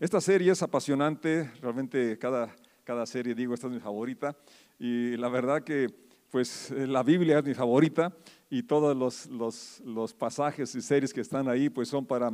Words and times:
Esta 0.00 0.20
serie 0.20 0.50
es 0.50 0.60
apasionante, 0.60 1.48
realmente 1.62 2.18
cada, 2.18 2.52
cada 2.82 3.06
serie 3.06 3.32
digo, 3.32 3.54
esta 3.54 3.68
es 3.68 3.74
mi 3.74 3.78
favorita, 3.78 4.36
y 4.76 5.16
la 5.16 5.28
verdad 5.28 5.62
que 5.62 5.86
pues 6.32 6.72
eh, 6.72 6.88
la 6.88 7.04
Biblia 7.04 7.38
es 7.38 7.44
mi 7.44 7.54
favorita 7.54 8.12
y 8.50 8.64
todos 8.64 8.96
los, 8.96 9.26
los, 9.26 9.80
los 9.84 10.12
pasajes 10.12 10.74
y 10.74 10.82
series 10.82 11.14
que 11.14 11.20
están 11.20 11.48
ahí 11.48 11.70
pues 11.70 11.88
son 11.88 12.04
para 12.04 12.32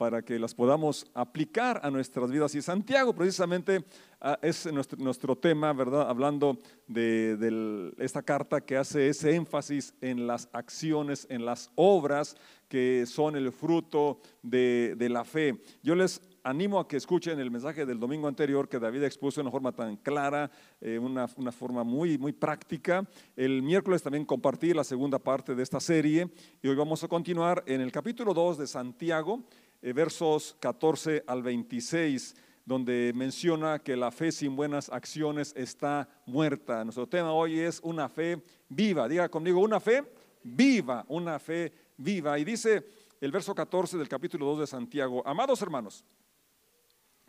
para 0.00 0.22
que 0.22 0.38
las 0.38 0.54
podamos 0.54 1.04
aplicar 1.12 1.78
a 1.82 1.90
nuestras 1.90 2.30
vidas. 2.30 2.54
Y 2.54 2.62
Santiago 2.62 3.12
precisamente 3.12 3.84
ah, 4.18 4.38
es 4.40 4.64
nuestro, 4.72 4.98
nuestro, 4.98 5.36
tema, 5.36 5.74
¿verdad? 5.74 6.08
Hablando 6.08 6.56
de, 6.86 7.92
esta 7.98 8.22
carta 8.22 8.62
que 8.62 8.78
hace 8.78 9.10
ese 9.10 9.34
énfasis 9.34 9.92
en 10.00 10.26
las 10.26 10.48
acciones, 10.54 11.26
en 11.28 11.44
las 11.44 11.70
obras 11.74 12.34
que 12.66 13.04
son 13.04 13.36
el 13.36 13.52
fruto 13.52 14.22
de, 14.42 14.94
de 14.96 15.10
la 15.10 15.22
fe. 15.22 15.60
Yo 15.82 15.94
les 15.94 16.22
animo 16.42 16.80
a 16.80 16.88
que 16.88 16.96
escuchen 16.96 17.38
el 17.38 17.50
mensaje 17.50 17.86
del 17.86 17.98
domingo 17.98 18.28
anterior 18.28 18.68
que 18.68 18.78
David 18.78 19.04
expuso 19.04 19.40
de 19.40 19.42
una 19.42 19.50
forma 19.50 19.72
tan 19.72 19.96
clara, 19.96 20.50
eh, 20.80 20.98
una, 20.98 21.28
una, 21.36 21.52
forma 21.52 21.84
muy, 21.84 22.18
muy 22.18 22.32
práctica. 22.32 23.06
El 23.36 23.62
miércoles 23.62 24.02
también 24.02 24.24
compartí 24.24 24.72
la 24.72 24.84
segunda 24.84 25.18
parte 25.18 25.54
de 25.54 25.62
esta 25.62 25.80
serie 25.80 26.30
y 26.62 26.68
hoy 26.68 26.76
vamos 26.76 27.04
a 27.04 27.08
continuar 27.08 27.62
en 27.66 27.80
el 27.80 27.92
capítulo 27.92 28.34
2 28.34 28.58
de 28.58 28.66
Santiago. 28.66 29.44
Eh, 29.82 29.94
versos 29.94 30.56
14 30.60 31.24
al 31.26 31.42
26, 31.42 32.36
donde 32.66 33.12
menciona 33.14 33.78
que 33.78 33.96
la 33.96 34.10
fe 34.10 34.30
sin 34.30 34.54
buenas 34.54 34.90
acciones 34.90 35.54
está 35.56 36.06
muerta. 36.26 36.84
Nuestro 36.84 37.06
tema 37.06 37.32
hoy 37.32 37.58
es 37.58 37.80
una 37.82 38.10
fe 38.10 38.42
viva. 38.68 39.08
Diga 39.08 39.30
conmigo, 39.30 39.58
una 39.60 39.80
fe 39.80 40.04
viva, 40.42 41.06
una 41.08 41.38
fe 41.38 41.72
viva. 41.96 42.38
Y 42.38 42.44
dice 42.44 42.84
el 43.22 43.32
verso 43.32 43.54
14 43.54 43.96
del 43.96 44.08
capítulo 44.08 44.44
2 44.46 44.60
de 44.60 44.66
Santiago, 44.66 45.22
amados 45.26 45.62
hermanos, 45.62 46.04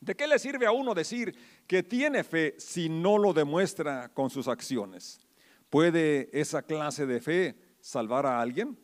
¿de 0.02 0.16
qué 0.16 0.28
le 0.28 0.40
sirve 0.40 0.66
a 0.66 0.72
uno 0.72 0.94
decir 0.94 1.34
que 1.68 1.84
tiene 1.84 2.24
fe 2.24 2.56
si 2.58 2.90
no 2.90 3.18
lo 3.18 3.32
demuestra 3.32 4.10
con 4.10 4.30
sus 4.30 4.48
acciones? 4.48 5.20
¿Puede 5.70 6.30
esa 6.38 6.64
clase 6.64 7.06
de 7.06 7.22
fe 7.22 7.56
salvar 7.80 8.26
a 8.26 8.42
alguien? 8.42 8.78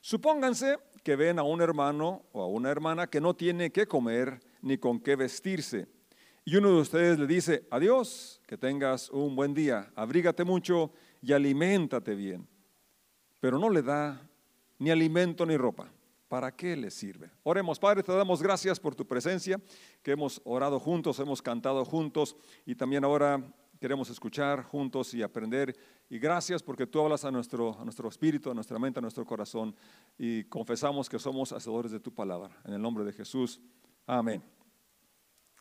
Supónganse 0.00 0.76
que 1.02 1.16
ven 1.16 1.38
a 1.38 1.44
un 1.44 1.62
hermano 1.62 2.26
o 2.32 2.42
a 2.42 2.48
una 2.48 2.70
hermana 2.70 3.06
que 3.06 3.20
no 3.20 3.34
tiene 3.34 3.70
qué 3.70 3.86
comer 3.86 4.40
ni 4.60 4.76
con 4.76 5.00
qué 5.00 5.16
vestirse. 5.16 5.86
Y 6.44 6.56
uno 6.56 6.70
de 6.70 6.80
ustedes 6.80 7.18
le 7.18 7.26
dice, 7.26 7.66
adiós, 7.70 8.40
que 8.46 8.58
tengas 8.58 9.10
un 9.10 9.34
buen 9.34 9.54
día, 9.54 9.90
abrígate 9.96 10.44
mucho 10.44 10.92
y 11.22 11.32
aliméntate 11.32 12.14
bien. 12.14 12.46
Pero 13.40 13.58
no 13.58 13.70
le 13.70 13.82
da 13.82 14.20
ni 14.78 14.90
alimento 14.90 15.46
ni 15.46 15.56
ropa. 15.56 15.90
¿Para 16.28 16.50
qué 16.54 16.74
le 16.74 16.90
sirve? 16.90 17.30
Oremos, 17.44 17.78
Padre, 17.78 18.02
te 18.02 18.12
damos 18.12 18.42
gracias 18.42 18.80
por 18.80 18.96
tu 18.96 19.06
presencia, 19.06 19.60
que 20.02 20.10
hemos 20.10 20.40
orado 20.44 20.80
juntos, 20.80 21.20
hemos 21.20 21.40
cantado 21.40 21.84
juntos 21.84 22.36
y 22.64 22.74
también 22.74 23.04
ahora 23.04 23.40
queremos 23.80 24.10
escuchar 24.10 24.64
juntos 24.64 25.14
y 25.14 25.22
aprender. 25.22 25.76
Y 26.08 26.18
gracias 26.18 26.64
porque 26.64 26.86
tú 26.86 27.00
hablas 27.00 27.24
a 27.24 27.30
nuestro, 27.30 27.78
a 27.78 27.84
nuestro 27.84 28.08
espíritu, 28.08 28.50
a 28.50 28.54
nuestra 28.54 28.78
mente, 28.78 28.98
a 28.98 29.02
nuestro 29.02 29.24
corazón 29.24 29.74
y 30.18 30.42
confesamos 30.44 31.08
que 31.08 31.18
somos 31.18 31.52
hacedores 31.52 31.92
de 31.92 32.00
tu 32.00 32.12
palabra. 32.12 32.56
En 32.64 32.74
el 32.74 32.82
nombre 32.82 33.04
de 33.04 33.12
Jesús. 33.12 33.60
Amén. 34.04 34.42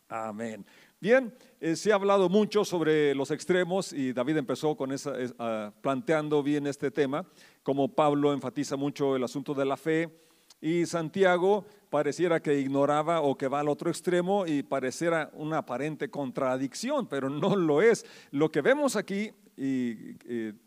Amén. 0.08 0.66
Bien, 1.00 1.36
eh, 1.60 1.76
se 1.76 1.92
ha 1.92 1.96
hablado 1.96 2.30
mucho 2.30 2.66
sobre 2.66 3.14
los 3.14 3.30
extremos 3.30 3.94
y 3.94 4.14
David 4.14 4.38
empezó 4.38 4.76
con 4.76 4.92
esa, 4.92 5.14
ah, 5.38 5.72
planteando 5.82 6.42
bien 6.42 6.66
este 6.66 6.90
tema, 6.90 7.28
como 7.62 7.94
Pablo 7.94 8.34
enfatiza 8.34 8.76
mucho 8.76 9.16
el 9.16 9.24
asunto 9.24 9.54
de 9.54 9.66
la 9.66 9.78
fe 9.78 10.26
y 10.62 10.86
Santiago 10.86 11.66
pareciera 11.90 12.42
que 12.42 12.60
ignoraba 12.60 13.22
o 13.22 13.38
que 13.38 13.48
va 13.48 13.60
al 13.60 13.70
otro 13.70 13.90
extremo 13.90 14.46
y 14.46 14.64
pareciera 14.64 15.30
una 15.34 15.60
aparente 15.60 16.10
contradicción, 16.10 17.08
pero 17.08 17.30
no 17.30 17.56
lo 17.56 17.82
es. 17.82 18.06
Lo 18.32 18.52
que 18.52 18.62
vemos 18.62 18.96
aquí, 18.96 19.32
y, 19.58 20.14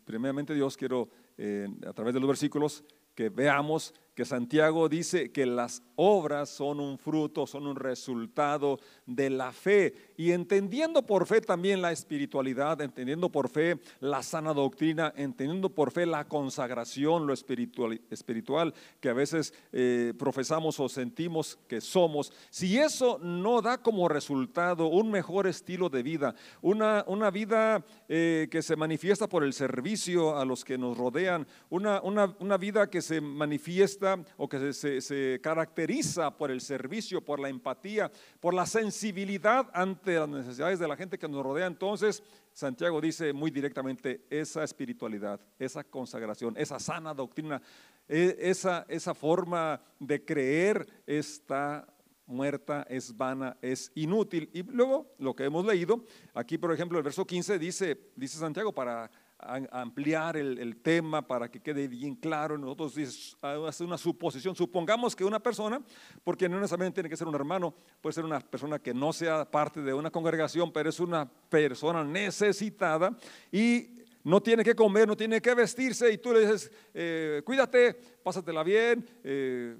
primeramente 0.05 0.53
Dios 0.53 0.75
quiero 0.75 1.09
eh, 1.37 1.67
a 1.87 1.93
través 1.93 2.13
de 2.13 2.19
los 2.19 2.27
versículos 2.27 2.83
que 3.13 3.29
veamos 3.29 3.93
que 4.19 4.25
Santiago 4.25 4.89
dice 4.89 5.31
que 5.31 5.45
las 5.45 5.81
obras 5.95 6.49
son 6.49 6.81
un 6.81 6.97
fruto, 6.97 7.47
son 7.47 7.65
un 7.67 7.77
resultado 7.77 8.77
de 9.05 9.29
la 9.29 9.53
fe. 9.53 9.93
Y 10.17 10.33
entendiendo 10.33 11.05
por 11.05 11.25
fe 11.25 11.39
también 11.39 11.81
la 11.81 11.93
espiritualidad, 11.93 12.81
entendiendo 12.81 13.29
por 13.29 13.47
fe 13.47 13.79
la 14.01 14.21
sana 14.21 14.53
doctrina, 14.53 15.13
entendiendo 15.15 15.69
por 15.69 15.91
fe 15.91 16.05
la 16.05 16.27
consagración, 16.27 17.27
lo 17.27 17.31
espiritual, 17.31 18.01
espiritual 18.09 18.73
que 18.99 19.07
a 19.07 19.13
veces 19.13 19.53
eh, 19.71 20.13
profesamos 20.19 20.81
o 20.81 20.89
sentimos 20.89 21.57
que 21.69 21.79
somos, 21.79 22.33
si 22.49 22.77
eso 22.77 23.19
no 23.19 23.61
da 23.61 23.77
como 23.77 24.09
resultado 24.09 24.87
un 24.87 25.11
mejor 25.11 25.47
estilo 25.47 25.87
de 25.87 26.03
vida, 26.03 26.35
una, 26.61 27.05
una 27.07 27.31
vida 27.31 27.85
eh, 28.09 28.49
que 28.51 28.61
se 28.61 28.75
manifiesta 28.75 29.29
por 29.29 29.45
el 29.45 29.53
servicio 29.53 30.37
a 30.37 30.43
los 30.43 30.65
que 30.65 30.77
nos 30.77 30.97
rodean, 30.97 31.47
una, 31.69 32.01
una, 32.01 32.35
una 32.39 32.57
vida 32.57 32.89
que 32.89 33.01
se 33.01 33.21
manifiesta 33.21 34.08
o 34.37 34.47
que 34.47 34.73
se, 34.73 35.39
caracteriza 35.41 36.35
por 36.35 36.51
el 36.51 36.61
servicio, 36.61 37.23
por 37.23 37.39
la 37.39 37.49
empatía, 37.49 38.11
por 38.39 38.53
la 38.53 38.65
sensibilidad 38.65 39.69
ante 39.73 40.15
las 40.15 40.29
necesidades 40.29 40.79
de 40.79 40.87
la 40.87 40.95
gente 40.95 41.17
que 41.17 41.27
nos 41.27 41.43
rodea. 41.43 41.67
Entonces, 41.67 42.23
Santiago 42.53 43.01
dice 43.01 43.33
muy 43.33 43.51
directamente, 43.51 44.25
esa 44.29 44.63
espiritualidad, 44.63 45.39
esa 45.57 45.83
consagración, 45.83 46.55
esa 46.57 46.79
sana 46.79 47.13
doctrina, 47.13 47.61
e, 48.07 48.35
esa, 48.39 48.85
esa 48.89 49.13
forma 49.13 49.81
de 49.99 50.23
creer 50.23 50.87
está 51.05 51.87
muerta, 52.29 52.85
es 52.89 53.15
vana, 53.15 53.57
es 53.61 53.91
inútil. 53.95 54.49
Y 54.53 54.63
luego 54.63 55.13
lo 55.17 55.35
que 55.35 55.45
hemos 55.45 55.65
leído, 55.65 56.05
aquí 56.33 56.57
por 56.57 56.71
ejemplo 56.71 56.97
el 56.97 57.03
verso 57.03 57.25
15 57.25 57.59
dice, 57.59 58.11
dice 58.15 58.37
Santiago, 58.37 58.71
para 58.71 59.09
ampliar 59.39 60.35
el, 60.37 60.77
tema 60.77 61.25
para 61.25 61.49
que 61.49 61.61
quede 61.61 61.87
bien 61.87 62.15
claro. 62.15 62.57
Nosotros 62.57 63.37
hace 63.41 63.83
una 63.83 63.97
suposición. 63.97 64.55
Supongamos 64.55 65.15
que 65.15 65.23
una 65.23 65.39
persona, 65.39 65.81
porque 66.23 66.49
no 66.49 66.57
necesariamente 66.57 66.95
tiene 66.95 67.09
que 67.09 67.17
ser 67.17 67.27
un 67.27 67.35
hermano, 67.35 67.73
puede 68.01 68.13
ser 68.13 68.25
una 68.25 68.39
persona 68.39 68.79
que 68.79 68.93
no 68.93 69.13
sea 69.13 69.49
parte 69.49 69.81
de 69.81 69.93
una 69.93 70.11
congregación, 70.11 70.71
pero 70.71 70.89
es 70.89 70.99
una 70.99 71.29
persona 71.49 72.03
necesitada 72.03 73.17
y 73.51 73.99
no 74.23 74.41
tiene 74.41 74.63
que 74.63 74.75
comer, 74.75 75.07
no 75.07 75.15
tiene 75.15 75.41
que 75.41 75.53
vestirse 75.53 76.11
y 76.11 76.17
tú 76.17 76.33
le 76.33 76.41
dices, 76.41 76.71
eh, 76.93 77.41
cuídate, 77.45 77.93
pásatela 78.21 78.63
bien, 78.63 79.07
eh, 79.23 79.77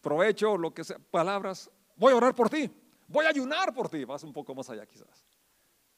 provecho, 0.00 0.56
lo 0.56 0.72
que 0.72 0.84
sea, 0.84 0.98
palabras, 0.98 1.68
voy 1.96 2.12
a 2.12 2.16
orar 2.16 2.34
por 2.34 2.48
ti, 2.48 2.70
voy 3.08 3.26
a 3.26 3.30
ayunar 3.30 3.74
por 3.74 3.88
ti, 3.88 4.04
vas 4.04 4.22
un 4.22 4.32
poco 4.32 4.54
más 4.54 4.70
allá 4.70 4.86
quizás 4.86 5.26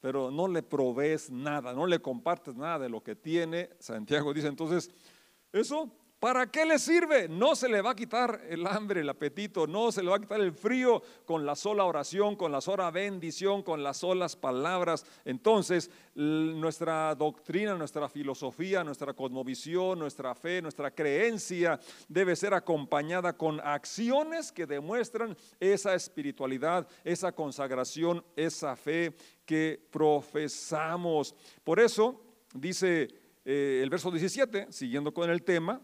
pero 0.03 0.29
no 0.29 0.49
le 0.49 0.61
provees 0.61 1.31
nada, 1.31 1.73
no 1.73 1.87
le 1.87 1.99
compartes 1.99 2.57
nada 2.57 2.77
de 2.77 2.89
lo 2.89 3.01
que 3.01 3.15
tiene. 3.15 3.69
Santiago 3.79 4.33
dice 4.33 4.47
entonces, 4.47 4.91
eso, 5.53 5.89
¿para 6.23 6.49
qué 6.49 6.65
le 6.65 6.79
sirve? 6.79 7.27
No 7.27 7.53
se 7.53 7.67
le 7.67 7.81
va 7.81 7.91
a 7.91 7.95
quitar 7.97 8.45
el 8.47 8.65
hambre, 8.65 9.01
el 9.01 9.09
apetito, 9.09 9.67
no 9.67 9.91
se 9.91 10.01
le 10.01 10.09
va 10.09 10.15
a 10.15 10.21
quitar 10.21 10.39
el 10.39 10.53
frío 10.53 11.03
con 11.25 11.45
la 11.45 11.53
sola 11.53 11.83
oración, 11.83 12.37
con 12.37 12.49
la 12.49 12.61
sola 12.61 12.89
bendición, 12.91 13.61
con 13.61 13.83
las 13.83 13.97
solas 13.97 14.37
palabras. 14.37 15.05
Entonces, 15.25 15.91
nuestra 16.15 17.13
doctrina, 17.15 17.75
nuestra 17.75 18.07
filosofía, 18.07 18.85
nuestra 18.85 19.13
cosmovisión, 19.13 19.99
nuestra 19.99 20.33
fe, 20.33 20.61
nuestra 20.61 20.91
creencia 20.91 21.77
debe 22.07 22.37
ser 22.37 22.53
acompañada 22.53 23.33
con 23.33 23.59
acciones 23.59 24.49
que 24.53 24.65
demuestran 24.65 25.35
esa 25.59 25.93
espiritualidad, 25.93 26.87
esa 27.03 27.33
consagración, 27.33 28.23
esa 28.37 28.77
fe 28.77 29.13
que 29.45 29.77
profesamos. 29.91 31.35
Por 31.65 31.81
eso 31.81 32.21
dice 32.53 33.09
eh, 33.43 33.81
el 33.83 33.89
verso 33.89 34.09
17, 34.09 34.67
siguiendo 34.69 35.13
con 35.13 35.29
el 35.29 35.43
tema, 35.43 35.81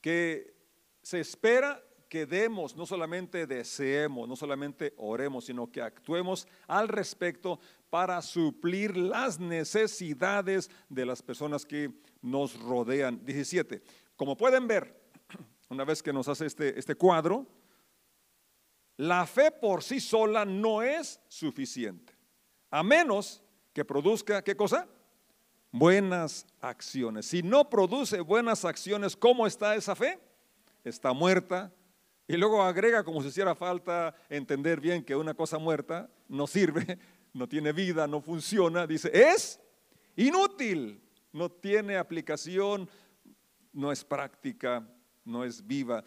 que 0.00 0.54
se 1.02 1.20
espera 1.20 1.82
que 2.08 2.26
demos, 2.26 2.74
no 2.74 2.86
solamente 2.86 3.46
deseemos, 3.46 4.28
no 4.28 4.34
solamente 4.34 4.92
oremos, 4.96 5.44
sino 5.44 5.70
que 5.70 5.80
actuemos 5.80 6.46
al 6.66 6.88
respecto 6.88 7.60
para 7.88 8.20
suplir 8.20 8.96
las 8.96 9.38
necesidades 9.38 10.68
de 10.88 11.06
las 11.06 11.22
personas 11.22 11.64
que 11.64 11.92
nos 12.20 12.60
rodean. 12.60 13.24
17. 13.24 13.80
Como 14.16 14.36
pueden 14.36 14.66
ver, 14.66 15.00
una 15.70 15.84
vez 15.84 16.02
que 16.02 16.12
nos 16.12 16.26
hace 16.28 16.46
este, 16.46 16.76
este 16.78 16.96
cuadro, 16.96 17.46
la 18.96 19.24
fe 19.24 19.52
por 19.52 19.82
sí 19.82 20.00
sola 20.00 20.44
no 20.44 20.82
es 20.82 21.20
suficiente. 21.28 22.12
A 22.70 22.82
menos 22.82 23.40
que 23.72 23.84
produzca, 23.84 24.42
¿qué 24.42 24.56
cosa? 24.56 24.88
Buenas 25.72 26.46
acciones. 26.60 27.26
Si 27.26 27.42
no 27.42 27.70
produce 27.70 28.20
buenas 28.20 28.64
acciones, 28.64 29.16
¿cómo 29.16 29.46
está 29.46 29.76
esa 29.76 29.94
fe? 29.94 30.18
Está 30.82 31.12
muerta. 31.12 31.72
Y 32.26 32.36
luego 32.36 32.62
agrega 32.62 33.04
como 33.04 33.22
si 33.22 33.28
hiciera 33.28 33.54
falta 33.54 34.14
entender 34.28 34.80
bien 34.80 35.04
que 35.04 35.14
una 35.14 35.34
cosa 35.34 35.58
muerta 35.58 36.10
no 36.28 36.46
sirve, 36.48 36.98
no 37.32 37.48
tiene 37.48 37.72
vida, 37.72 38.08
no 38.08 38.20
funciona. 38.20 38.86
Dice, 38.86 39.10
es 39.12 39.60
inútil, 40.16 41.00
no 41.32 41.48
tiene 41.48 41.96
aplicación, 41.96 42.88
no 43.72 43.92
es 43.92 44.04
práctica, 44.04 44.84
no 45.24 45.44
es 45.44 45.64
viva. 45.64 46.02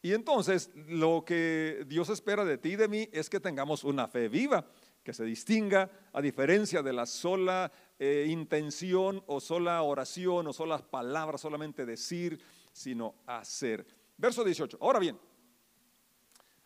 Y 0.00 0.14
entonces 0.14 0.70
lo 0.74 1.24
que 1.24 1.84
Dios 1.86 2.08
espera 2.08 2.44
de 2.44 2.58
ti 2.58 2.70
y 2.70 2.76
de 2.76 2.88
mí 2.88 3.08
es 3.12 3.28
que 3.28 3.40
tengamos 3.40 3.84
una 3.84 4.08
fe 4.08 4.28
viva, 4.28 4.66
que 5.02 5.12
se 5.12 5.24
distinga 5.24 5.90
a 6.12 6.20
diferencia 6.20 6.82
de 6.82 6.92
la 6.92 7.06
sola 7.06 7.70
eh, 7.98 8.26
intención 8.28 9.22
o 9.26 9.40
sola 9.40 9.82
oración 9.82 10.46
o 10.46 10.52
solas 10.52 10.82
palabras, 10.82 11.40
solamente 11.40 11.86
decir, 11.86 12.40
sino 12.72 13.14
hacer. 13.26 13.86
Verso 14.16 14.44
18. 14.44 14.78
Ahora 14.80 14.98
bien, 14.98 15.18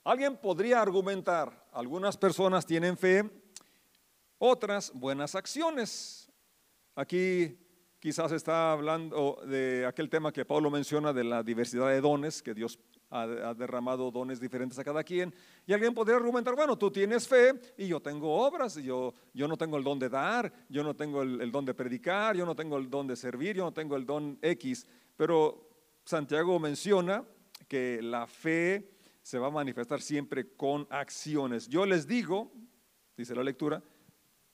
alguien 0.04 0.36
podría 0.36 0.80
argumentar, 0.80 1.68
algunas 1.72 2.16
personas 2.16 2.64
tienen 2.64 2.96
fe, 2.96 3.28
otras 4.38 4.92
buenas 4.94 5.34
acciones. 5.34 6.30
Aquí 6.94 7.58
quizás 7.98 8.32
está 8.32 8.72
hablando 8.72 9.40
de 9.46 9.84
aquel 9.86 10.08
tema 10.08 10.32
que 10.32 10.44
Pablo 10.44 10.70
menciona 10.70 11.12
de 11.12 11.24
la 11.24 11.42
diversidad 11.42 11.88
de 11.88 12.00
dones 12.00 12.42
que 12.42 12.54
Dios 12.54 12.78
ha, 13.10 13.54
derramado 13.54 14.10
dones 14.10 14.40
diferentes 14.40 14.78
a 14.78 14.84
cada 14.84 15.04
quien. 15.04 15.32
Y 15.66 15.72
alguien 15.72 15.94
podría 15.94 16.16
argumentar, 16.16 16.54
bueno, 16.54 16.76
tú 16.76 16.90
tienes 16.90 17.26
fe 17.26 17.52
y 17.76 17.88
yo 17.88 18.00
tengo 18.00 18.32
obras, 18.32 18.76
y 18.76 18.84
yo, 18.84 19.14
yo 19.32 19.46
no 19.48 19.56
tengo 19.56 19.76
el 19.76 19.84
don 19.84 19.98
de 19.98 20.08
dar, 20.08 20.52
yo 20.68 20.82
no 20.82 20.94
tengo 20.94 21.22
el, 21.22 21.50
don 21.50 21.64
de 21.64 21.74
predicar, 21.74 22.36
yo 22.36 22.44
no 22.44 22.54
tengo 22.54 22.78
el 22.78 22.90
don 22.90 23.06
de 23.06 23.16
servir, 23.16 23.56
yo 23.56 23.64
no 23.64 23.72
tengo 23.72 23.96
el 23.96 24.06
don 24.06 24.38
X. 24.42 24.86
Pero 25.16 25.68
Santiago 26.04 26.58
menciona 26.58 27.24
que 27.68 28.00
la 28.02 28.26
fe 28.26 28.92
se 29.22 29.38
va 29.38 29.48
a 29.48 29.50
manifestar 29.50 30.00
siempre 30.00 30.54
con 30.56 30.86
acciones. 30.90 31.68
Yo 31.68 31.84
les 31.84 32.06
digo, 32.06 32.52
dice 33.16 33.34
la 33.34 33.42
lectura, 33.42 33.82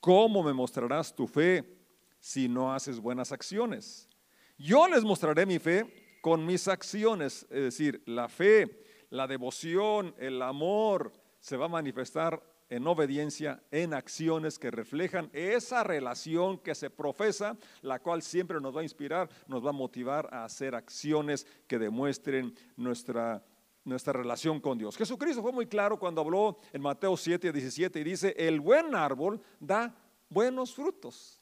¿cómo 0.01 0.43
me 0.43 0.53
mostrarás 0.53 1.15
tu 1.15 1.27
fe 1.27 1.79
si 2.19 2.49
no 2.49 2.73
haces 2.73 2.99
buenas 2.99 3.33
acciones? 3.33 4.09
Yo 4.57 4.87
les 4.89 5.03
mostraré 5.05 5.45
mi 5.45 5.59
fe 5.59 6.02
con 6.23 6.47
mis 6.47 6.69
acciones, 6.69 7.47
es 7.51 7.63
decir, 7.65 8.01
la 8.07 8.29
fe, 8.29 8.85
la 9.11 9.27
devoción, 9.27 10.15
el 10.19 10.41
amor, 10.41 11.13
se 11.41 11.57
va 11.57 11.67
a 11.67 11.69
manifestar 11.69 12.41
en 12.71 12.87
obediencia, 12.87 13.61
en 13.73 13.93
acciones 13.93 14.57
que 14.59 14.71
reflejan 14.71 15.29
esa 15.33 15.83
relación 15.83 16.59
que 16.59 16.77
se 16.77 16.89
profesa, 16.89 17.59
la 17.83 17.99
cual 17.99 18.23
siempre 18.23 18.61
nos 18.61 18.75
va 18.75 18.81
a 18.81 18.85
inspirar, 18.85 19.29
nos 19.49 19.67
va 19.67 19.71
a 19.71 19.75
motivar 19.75 20.29
a 20.33 20.45
hacer 20.45 20.77
acciones 20.77 21.45
que 21.67 21.79
demuestren 21.79 22.55
nuestra, 22.77 23.45
nuestra 23.85 24.13
relación 24.13 24.61
con 24.61 24.79
Dios. 24.79 24.97
Jesucristo 24.97 25.43
fue 25.43 25.53
muy 25.53 25.67
claro 25.67 25.99
cuando 25.99 26.21
habló 26.21 26.57
en 26.73 26.83
Mateo 26.83 27.17
7, 27.17 27.53
17 27.53 27.99
y 27.99 28.05
dice, 28.05 28.35
el 28.39 28.61
buen 28.61 28.95
árbol 28.95 29.41
da 29.59 29.93
buenos 30.31 30.73
frutos. 30.73 31.41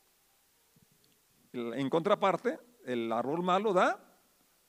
En 1.53 1.91
contraparte, 1.91 2.59
el 2.87 3.13
árbol 3.13 3.43
malo 3.43 3.75
da 3.75 4.10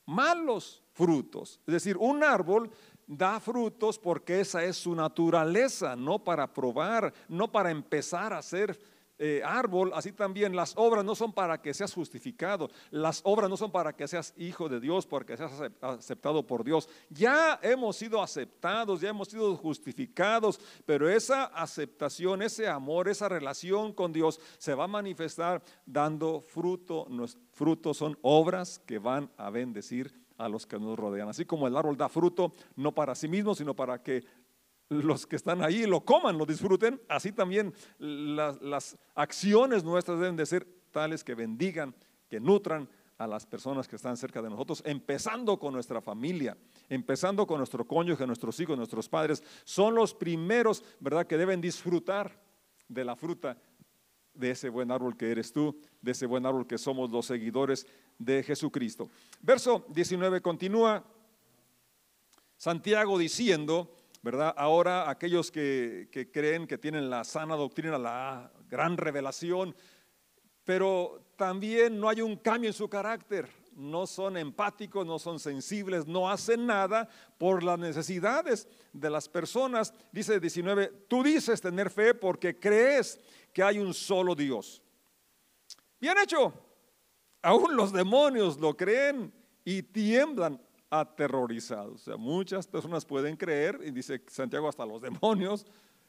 malos 0.06 0.83
frutos. 0.94 1.59
Es 1.65 1.74
decir, 1.74 1.98
un 1.98 2.24
árbol 2.24 2.69
da 3.07 3.39
frutos 3.39 4.00
porque 4.00 4.39
esa 4.39 4.63
es 4.63 4.77
su 4.77 4.95
naturaleza, 4.95 5.95
no 5.95 6.24
para 6.24 6.53
probar, 6.53 7.13
no 7.27 7.51
para 7.51 7.71
empezar 7.71 8.33
a 8.33 8.42
ser 8.42 8.80
eh, 9.23 9.44
árbol, 9.45 9.91
así 9.94 10.12
también 10.13 10.56
las 10.56 10.73
obras 10.75 11.06
no 11.06 11.13
son 11.13 11.31
para 11.31 11.62
que 11.62 11.75
seas 11.75 11.94
justificado, 11.94 12.71
las 12.89 13.21
obras 13.23 13.51
no 13.51 13.56
son 13.56 13.71
para 13.71 13.95
que 13.95 14.07
seas 14.07 14.33
hijo 14.35 14.68
de 14.68 14.79
Dios, 14.79 15.06
porque 15.06 15.38
seas 15.38 15.51
aceptado 15.79 16.47
por 16.47 16.63
Dios. 16.63 16.89
Ya 17.12 17.59
hemos 17.62 17.97
sido 17.97 18.19
aceptados, 18.23 19.00
ya 19.00 19.09
hemos 19.09 19.27
sido 19.27 19.56
justificados, 19.57 20.59
pero 20.88 21.07
esa 21.07 21.44
aceptación, 21.44 22.41
ese 22.41 22.68
amor, 22.68 23.09
esa 23.09 23.29
relación 23.29 23.94
con 23.94 24.12
Dios 24.12 24.39
se 24.57 24.73
va 24.73 24.85
a 24.85 24.88
manifestar 24.88 25.62
dando 25.85 26.41
fruto. 26.41 27.06
Frutos 27.51 27.97
son 27.97 28.17
obras 28.24 28.79
que 28.79 28.97
van 28.97 29.29
a 29.38 29.51
bendecir 29.51 30.19
a 30.41 30.50
los 30.50 30.65
que 30.65 30.79
nos 30.79 30.97
rodean. 30.97 31.29
Así 31.29 31.45
como 31.45 31.67
el 31.67 31.77
árbol 31.77 31.95
da 31.95 32.09
fruto, 32.09 32.53
no 32.75 32.91
para 32.94 33.13
sí 33.13 33.27
mismo, 33.27 33.53
sino 33.53 33.75
para 33.75 34.01
que 34.01 34.24
los 34.91 35.25
que 35.25 35.38
están 35.38 35.63
ahí 35.63 35.85
lo 35.85 36.03
coman, 36.03 36.38
lo 36.38 36.45
disfruten, 36.45 37.01
así 37.07 37.31
también 37.31 37.73
las, 37.97 38.97
acciones 39.15 39.85
nuestras 39.85 40.19
deben 40.19 40.35
de 40.35 40.45
ser 40.45 40.67
tales 40.91 41.23
que 41.23 41.33
bendigan, 41.33 41.95
que 42.29 42.41
nutran 42.41 42.89
a 43.17 43.25
las 43.25 43.45
personas 43.45 43.88
que 43.88 43.95
están 43.95 44.17
cerca 44.17 44.41
de 44.41 44.49
nosotros, 44.49 44.81
empezando 44.85 45.57
con 45.57 45.73
nuestra 45.73 46.01
familia, 46.01 46.57
empezando 46.89 47.47
con 47.47 47.59
nuestro 47.59 47.88
cónyuge, 47.88 48.27
nuestros 48.27 48.59
hijos, 48.59 48.77
nuestros 48.77 49.07
padres, 49.07 49.41
son 49.63 49.95
los 49.95 50.13
primeros, 50.13 50.83
¿verdad?, 50.99 51.25
que 51.25 51.38
deben 51.38 51.61
disfrutar 51.61 52.38
de 52.89 53.05
la 53.05 53.15
fruta 53.15 53.57
de 54.33 54.51
ese 54.51 54.67
buen 54.67 54.91
árbol 54.91 55.15
que 55.15 55.31
eres 55.31 55.53
tú, 55.53 55.79
de 56.01 56.11
ese 56.11 56.25
buen 56.25 56.45
árbol 56.45 56.67
que 56.67 56.77
somos 56.77 57.11
los 57.11 57.27
seguidores 57.27 57.88
de 58.17 58.43
Jesucristo. 58.43 59.09
Verso 59.39 59.85
19 59.89 60.41
continúa 60.41 61.05
Santiago 62.57 63.17
diciendo, 63.17 63.91
¿verdad? 64.21 64.53
Ahora 64.56 65.09
aquellos 65.09 65.51
que, 65.51 66.29
creen 66.31 66.68
que 66.68 66.77
tienen 66.77 67.09
la 67.09 67.23
sana 67.23 67.56
doctrina, 67.56 67.97
la 67.97 68.51
gran 68.69 68.97
revelación, 68.97 69.75
pero 70.63 71.25
también 71.35 72.00
no 72.00 72.07
hay 72.07 72.21
un 72.21 72.35
cambio 72.38 72.69
en 72.69 72.73
su 72.73 72.88
carácter, 72.88 73.50
no 73.75 74.06
son 74.06 74.38
empáticos, 74.38 75.06
no 75.06 75.18
son 75.18 75.39
sensibles, 75.39 76.06
no 76.06 76.29
hacen 76.29 76.68
nada 76.68 77.09
por 77.38 77.63
las 77.63 77.79
necesidades 77.79 78.68
de 78.94 79.09
las 79.09 79.27
personas. 79.27 79.94
Dice 80.12 80.39
19, 80.39 81.06
tú 81.07 81.24
dices 81.24 81.62
tener 81.62 81.89
fe 81.89 82.13
porque 82.13 82.59
crees 82.59 83.19
que 83.51 83.63
hay 83.63 83.79
un 83.79 83.94
solo 83.94 84.35
Dios. 84.35 84.83
Bien 86.00 86.17
hecho, 86.19 86.53
aún 87.41 87.75
los 87.75 87.91
demonios 87.91 88.59
lo 88.59 88.75
creen 88.77 89.33
y 89.63 89.81
tiemblan 89.81 90.62
aterrorizados. 90.91 92.01
O 92.01 92.03
sea, 92.03 92.17
muchas 92.17 92.67
personas 92.67 93.05
pueden 93.05 93.35
creer, 93.35 93.79
y 93.83 93.89
dice 93.89 94.21
Santiago, 94.27 94.67
hasta 94.69 94.85
los 94.85 95.01
demonios, 95.01 95.65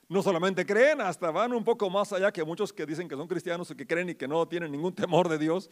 no 0.09 0.23
solamente 0.23 0.67
creen, 0.67 1.01
hasta 1.01 1.31
van 1.31 1.55
un 1.55 1.65
poco 1.65 1.89
más 1.89 2.13
allá 2.13 2.31
que 2.31 2.45
muchos 2.45 2.73
que 2.73 2.85
dicen 2.85 3.09
que 3.09 3.15
son 3.15 3.27
cristianos 3.27 3.71
y 3.71 3.75
que 3.75 3.87
creen 3.87 4.11
y 4.11 4.15
que 4.15 4.29
no 4.29 4.47
tienen 4.47 4.71
ningún 4.71 4.95
temor 4.95 5.29
de 5.29 5.39
Dios, 5.39 5.71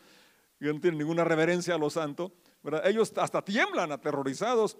y 0.60 0.66
no 0.66 0.80
tienen 0.80 0.98
ninguna 0.98 1.24
reverencia 1.24 1.74
a 1.74 1.78
lo 1.78 1.90
santo. 1.90 2.32
Ellos 2.84 3.12
hasta 3.16 3.42
tiemblan 3.42 3.92
aterrorizados. 3.92 4.76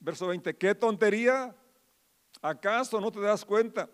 Verso 0.00 0.28
20, 0.28 0.56
qué 0.56 0.74
tontería. 0.76 1.54
¿Acaso 2.40 3.00
no 3.00 3.10
te 3.10 3.20
das 3.20 3.44
cuenta 3.44 3.90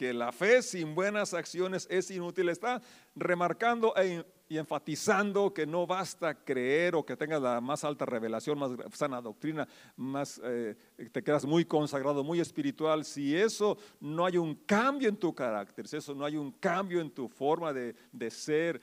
que 0.00 0.14
la 0.14 0.32
fe 0.32 0.62
sin 0.62 0.94
buenas 0.94 1.34
acciones 1.34 1.86
es 1.90 2.10
inútil? 2.10 2.48
Está 2.48 2.80
remarcando 3.14 3.94
e 3.98 4.24
y 4.48 4.56
enfatizando 4.56 5.52
que 5.52 5.66
no 5.66 5.86
basta 5.86 6.42
creer 6.42 6.94
o 6.96 7.04
que 7.04 7.18
tengas 7.18 7.42
la 7.42 7.60
más 7.60 7.84
alta 7.84 8.06
revelación, 8.06 8.58
más 8.58 8.72
sana 8.94 9.20
doctrina, 9.20 9.68
más 9.96 10.40
eh, 10.42 10.74
te 11.12 11.22
quedas 11.22 11.44
muy 11.44 11.66
consagrado, 11.66 12.24
muy 12.24 12.40
espiritual. 12.40 13.04
Si 13.04 13.36
eso 13.36 13.76
no 14.00 14.24
hay 14.24 14.38
un 14.38 14.54
cambio 14.54 15.10
en 15.10 15.18
tu 15.18 15.34
carácter, 15.34 15.86
si 15.86 15.98
eso 15.98 16.14
no 16.14 16.24
hay 16.24 16.38
un 16.38 16.50
cambio 16.50 17.02
en 17.02 17.10
tu 17.10 17.28
forma 17.28 17.72
de, 17.74 17.94
ser 18.30 18.80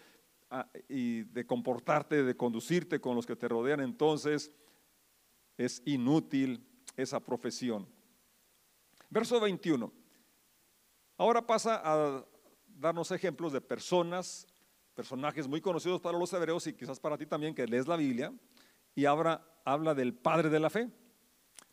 ah, 0.52 0.70
y 0.88 1.24
de 1.24 1.48
comportarte, 1.48 2.24
de 2.24 2.38
conducirte 2.38 3.02
con 3.02 3.16
los 3.16 3.26
que 3.26 3.36
te 3.36 3.48
rodean, 3.48 3.80
entonces 3.80 4.52
es 5.58 5.82
inútil 5.84 6.64
esa 6.96 7.20
profesión. 7.20 7.88
Verso 9.10 9.40
21. 9.40 10.07
Ahora 11.18 11.46
pasa 11.46 11.82
a 11.84 12.26
darnos 12.68 13.12
ejemplos 13.12 13.52
de 13.52 13.62
personas 13.62 14.48
personajes 14.98 15.48
muy 15.48 15.62
conocidos 15.62 16.02
para 16.02 16.18
los 16.18 16.34
hebreos 16.34 16.66
y 16.66 16.74
quizás 16.74 17.00
para 17.00 17.20
ti 17.20 17.28
también 17.28 17.54
que 17.54 17.68
lees 17.68 17.88
la 17.88 17.96
Biblia, 17.96 18.34
y 18.96 19.06
ahora 19.06 19.46
habla 19.64 19.94
del 19.94 20.16
padre 20.16 20.50
de 20.50 20.60
la 20.60 20.72
fe. 20.72 20.90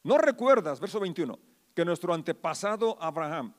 ¿No 0.02 0.18
recuerdas, 0.18 0.78
verso 0.78 1.00
21, 1.00 1.38
que 1.74 1.86
nuestro 1.86 2.12
antepasado 2.12 2.98
Abraham 3.00 3.54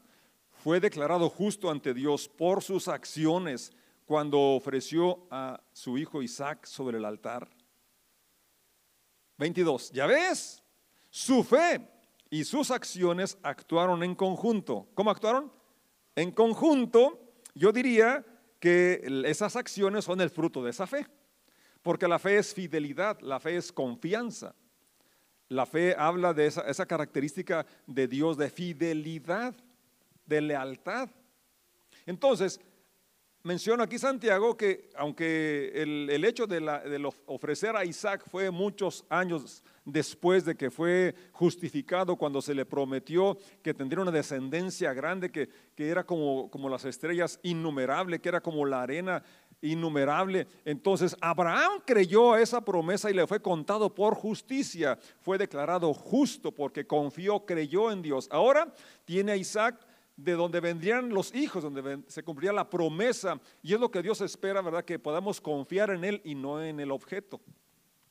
fue 0.64 0.80
declarado 0.80 1.32
justo 1.32 1.72
ante 1.72 1.96
Dios 1.96 2.30
por 2.30 2.62
sus 2.62 2.88
acciones 2.88 3.72
cuando 4.06 4.40
ofreció 4.40 5.26
a 5.32 5.60
su 5.74 5.98
hijo 5.98 6.22
Isaac 6.22 6.68
sobre 6.68 7.00
el 7.00 7.06
altar? 7.06 7.50
22. 9.38 9.92
¿Ya 9.94 10.06
ves? 10.06 10.62
Su 11.10 11.44
fe 11.44 11.90
y 12.30 12.44
sus 12.44 12.70
acciones 12.70 13.36
actuaron 13.42 14.04
en 14.04 14.14
conjunto. 14.14 14.88
¿Cómo 14.94 15.10
actuaron? 15.10 15.52
En 16.16 16.32
conjunto, 16.32 17.34
yo 17.54 17.72
diría 17.72 18.26
que 18.60 19.02
esas 19.26 19.56
acciones 19.56 20.06
son 20.06 20.22
el 20.22 20.30
fruto 20.30 20.64
de 20.64 20.72
esa 20.72 20.88
fe. 20.88 21.06
Porque 21.82 22.08
la 22.08 22.18
fe 22.18 22.38
es 22.38 22.54
fidelidad, 22.54 23.20
la 23.20 23.40
fe 23.40 23.58
es 23.58 23.72
confianza. 23.72 24.56
La 25.50 25.66
fe 25.66 25.96
habla 25.96 26.34
de 26.34 26.48
esa, 26.48 26.86
característica 26.88 27.66
de 27.86 28.08
Dios 28.08 28.38
de 28.38 28.50
fidelidad, 28.50 29.54
de 30.26 30.42
lealtad. 30.42 31.10
Entonces, 32.08 32.60
menciona 33.46 33.84
aquí 33.84 34.00
Santiago 34.00 34.58
que 34.58 34.90
aunque 34.98 35.72
el, 35.76 36.26
hecho 36.26 36.48
de, 36.48 36.60
de, 36.60 37.12
ofrecer 37.28 37.76
a 37.76 37.86
Isaac 37.86 38.24
fue 38.28 38.50
muchos 38.50 39.06
años 39.08 39.64
después 39.86 40.44
de 40.46 40.56
que 40.56 40.72
fue 40.72 41.14
justificado, 41.32 42.16
cuando 42.16 42.42
se 42.42 42.56
le 42.56 42.66
prometió 42.66 43.38
que 43.62 43.76
tendría 43.76 44.02
una 44.02 44.12
descendencia 44.12 44.94
grande, 44.94 45.32
que, 45.32 45.48
era 45.78 46.04
como, 46.04 46.50
como 46.50 46.70
las 46.70 46.86
estrellas 46.86 47.40
innumerable, 47.44 48.20
que 48.20 48.30
era 48.30 48.42
como 48.42 48.66
la 48.66 48.82
arena 48.82 49.24
innumerable. 49.62 50.48
Entonces 50.66 51.16
Abraham 51.22 51.82
creyó 51.86 52.34
a 52.34 52.42
esa 52.42 52.66
promesa 52.66 53.12
y 53.12 53.14
le 53.14 53.28
fue 53.28 53.40
contado 53.40 53.94
por 53.94 54.16
justicia. 54.16 54.98
Fue 55.22 55.38
declarado 55.38 55.94
justo 55.94 56.52
porque 56.52 56.88
confió, 56.88 57.46
creyó 57.46 57.92
en 57.92 58.02
Dios. 58.02 58.28
Ahora 58.32 58.74
tiene 59.06 59.34
a 59.34 59.38
Isaac 59.38 59.85
de 60.16 60.34
donde 60.34 60.60
vendrían 60.60 61.10
los 61.10 61.34
hijos, 61.36 61.64
donde 61.64 62.04
se 62.08 62.24
cumpliría 62.24 62.54
la 62.54 62.70
promesa. 62.70 63.40
Y 63.62 63.74
es 63.74 63.80
lo 63.80 63.92
que 63.92 64.02
Dios 64.02 64.22
espera, 64.22 64.62
¿verdad? 64.62 64.86
Que 64.86 65.00
podamos 65.00 65.42
confiar 65.42 65.90
en 65.90 66.04
Él 66.04 66.22
y 66.24 66.36
no 66.36 66.64
en 66.64 66.80
el 66.80 66.92
objeto 66.92 67.42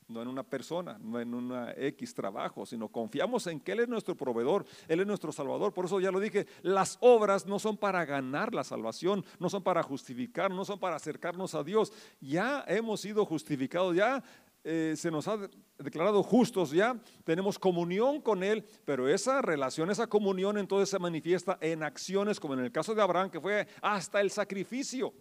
no 0.07 0.21
en 0.21 0.27
una 0.27 0.43
persona, 0.43 0.97
no 1.01 1.19
en 1.19 1.33
una 1.33 1.73
X 1.75 2.13
trabajo, 2.13 2.65
sino 2.65 2.89
confiamos 2.89 3.47
en 3.47 3.59
que 3.59 3.71
Él 3.71 3.81
es 3.81 3.87
nuestro 3.87 4.15
proveedor, 4.15 4.65
Él 4.87 4.99
es 4.99 5.07
nuestro 5.07 5.31
salvador. 5.31 5.73
Por 5.73 5.85
eso 5.85 5.99
ya 5.99 6.11
lo 6.11 6.19
dije, 6.19 6.45
las 6.61 6.97
obras 7.01 7.45
no 7.45 7.59
son 7.59 7.77
para 7.77 8.05
ganar 8.05 8.53
la 8.53 8.63
salvación, 8.63 9.25
no 9.39 9.49
son 9.49 9.63
para 9.63 9.83
justificar, 9.83 10.51
no 10.51 10.65
son 10.65 10.79
para 10.79 10.95
acercarnos 10.95 11.55
a 11.55 11.63
Dios. 11.63 11.91
Ya 12.21 12.63
hemos 12.67 13.01
sido 13.01 13.25
justificados, 13.25 13.95
ya 13.95 14.23
eh, 14.67 14.95
se 14.97 15.11
nos 15.11 15.27
ha 15.27 15.37
declarado 15.77 16.23
justos, 16.23 16.71
ya 16.71 16.99
tenemos 17.23 17.59
comunión 17.59 18.19
con 18.19 18.41
Él, 18.41 18.65
pero 18.83 19.07
esa 19.07 19.39
relación, 19.41 19.91
esa 19.91 20.07
comunión 20.07 20.57
entonces 20.57 20.89
se 20.89 20.97
manifiesta 20.97 21.59
en 21.61 21.83
acciones, 21.83 22.39
como 22.39 22.55
en 22.55 22.61
el 22.61 22.71
caso 22.71 22.95
de 22.95 23.01
Abraham, 23.03 23.29
que 23.29 23.39
fue 23.39 23.67
hasta 23.79 24.21
el 24.21 24.31
sacrificio 24.31 25.13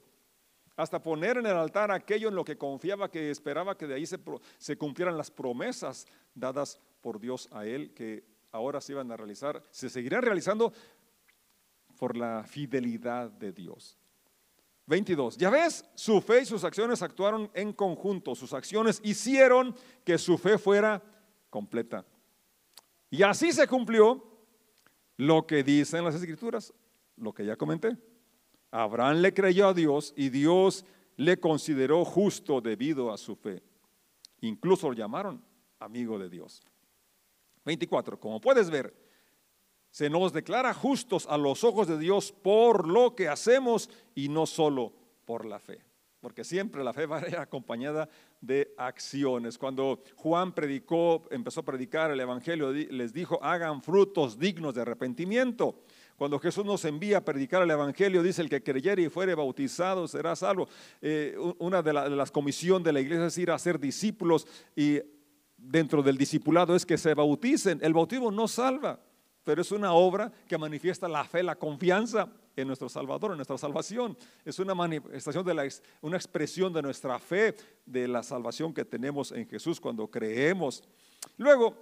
hasta 0.76 1.00
poner 1.00 1.36
en 1.36 1.46
el 1.46 1.56
altar 1.56 1.90
aquello 1.90 2.28
en 2.28 2.34
lo 2.34 2.44
que 2.44 2.58
confiaba, 2.58 3.10
que 3.10 3.30
esperaba 3.30 3.76
que 3.76 3.86
de 3.86 3.94
ahí 3.94 4.06
se, 4.06 4.76
cumplieran 4.76 5.16
las 5.16 5.30
promesas 5.30 6.06
dadas 6.34 6.80
por 7.00 7.20
Dios 7.20 7.48
a 7.52 7.66
él, 7.66 7.92
que 7.94 8.24
ahora 8.50 8.80
se 8.80 8.92
iban 8.92 9.10
a 9.12 9.16
realizar, 9.16 9.62
se 9.70 9.88
seguirán 9.88 10.22
realizando 10.22 10.72
por 11.98 12.16
la 12.16 12.44
fidelidad 12.44 13.30
de 13.30 13.52
Dios. 13.52 13.98
22. 14.86 15.36
Ya 15.36 15.50
ves, 15.50 15.84
su 15.94 16.20
fe 16.20 16.42
y 16.42 16.46
sus 16.46 16.64
acciones 16.64 17.02
actuaron 17.02 17.50
en 17.54 17.72
conjunto, 17.72 18.34
sus 18.34 18.52
acciones 18.52 19.00
hicieron 19.02 19.74
que 20.04 20.18
su 20.18 20.36
fe 20.36 20.58
fuera 20.58 21.02
completa. 21.50 22.04
Y 23.10 23.22
así 23.22 23.52
se 23.52 23.66
cumplió 23.66 24.22
lo 25.16 25.46
que 25.46 25.62
dicen 25.62 26.04
las 26.04 26.14
escrituras, 26.14 26.72
lo 27.16 27.32
que 27.32 27.46
ya 27.46 27.56
comenté. 27.56 27.96
Abraham 28.70 29.18
le 29.18 29.32
creyó 29.32 29.68
a 29.68 29.74
Dios 29.74 30.12
y 30.16 30.30
Dios 30.30 30.84
le 31.16 31.38
consideró 31.38 32.04
justo 32.04 32.60
debido 32.60 33.12
a 33.12 33.16
su 33.16 33.36
fe. 33.36 33.62
Incluso 34.40 34.88
lo 34.88 34.94
llamaron 34.94 35.42
amigo 35.78 36.18
de 36.18 36.28
Dios. 36.28 36.60
24. 37.64 38.18
Como 38.18 38.40
puedes 38.40 38.68
ver, 38.68 38.92
se 39.94 40.10
nos 40.10 40.32
declara 40.32 40.74
justos 40.74 41.24
a 41.30 41.38
los 41.38 41.62
ojos 41.62 41.86
de 41.86 41.96
Dios 41.96 42.32
por 42.32 42.88
lo 42.88 43.14
que 43.14 43.28
hacemos 43.28 43.88
y 44.16 44.28
no 44.28 44.44
solo 44.44 44.92
por 45.24 45.44
la 45.44 45.60
fe. 45.60 45.84
Porque 46.18 46.42
siempre 46.42 46.82
la 46.82 46.92
fe 46.92 47.06
va 47.06 47.18
a 47.18 47.42
acompañada 47.42 48.08
de 48.40 48.74
acciones. 48.76 49.56
Cuando 49.56 50.02
Juan 50.16 50.52
predicó, 50.52 51.22
empezó 51.30 51.60
a 51.60 51.64
predicar 51.64 52.10
el 52.10 52.18
Evangelio, 52.18 52.72
les 52.72 53.12
dijo, 53.12 53.38
hagan 53.40 53.82
frutos 53.82 54.36
dignos 54.36 54.74
de 54.74 54.82
arrepentimiento. 54.82 55.78
Cuando 56.16 56.40
Jesús 56.40 56.64
nos 56.64 56.84
envía 56.84 57.18
a 57.18 57.24
predicar 57.24 57.62
el 57.62 57.70
Evangelio, 57.70 58.20
dice 58.24 58.42
el 58.42 58.50
que 58.50 58.64
creyere 58.64 59.02
y 59.02 59.08
fuere 59.08 59.36
bautizado 59.36 60.08
será 60.08 60.34
salvo. 60.34 60.68
Eh, 61.02 61.36
una 61.60 61.82
de, 61.82 61.92
las 61.92 62.32
comisiones 62.32 62.84
de 62.84 62.92
la 62.92 63.00
iglesia 63.00 63.26
es 63.26 63.38
ir 63.38 63.52
a 63.52 63.58
ser 63.60 63.78
discípulos 63.78 64.44
y 64.74 64.98
dentro 65.56 66.02
del 66.02 66.18
discipulado 66.18 66.74
es 66.74 66.84
que 66.84 66.98
se 66.98 67.14
bauticen. 67.14 67.78
El 67.80 67.94
bautismo 67.94 68.32
no 68.32 68.48
salva, 68.48 68.98
pero 69.44 69.62
es 69.62 69.70
una 69.70 69.92
obra 69.92 70.32
que 70.48 70.58
manifiesta 70.58 71.06
la 71.06 71.24
fe, 71.24 71.42
la 71.42 71.56
confianza 71.56 72.28
en 72.56 72.66
nuestro 72.66 72.88
Salvador, 72.88 73.32
en 73.32 73.36
nuestra 73.36 73.58
salvación. 73.58 74.16
Es 74.44 74.58
una 74.58 74.74
manifestación 74.74 75.44
de 75.44 75.54
la, 75.54 75.68
una 76.00 76.16
expresión 76.16 76.72
de 76.72 76.82
nuestra 76.82 77.18
fe, 77.18 77.54
de 77.84 78.08
la 78.08 78.22
salvación 78.22 78.72
que 78.72 78.84
tenemos 78.84 79.32
en 79.32 79.46
Jesús 79.48 79.80
cuando 79.80 80.08
creemos. 80.08 80.82
Luego, 81.36 81.74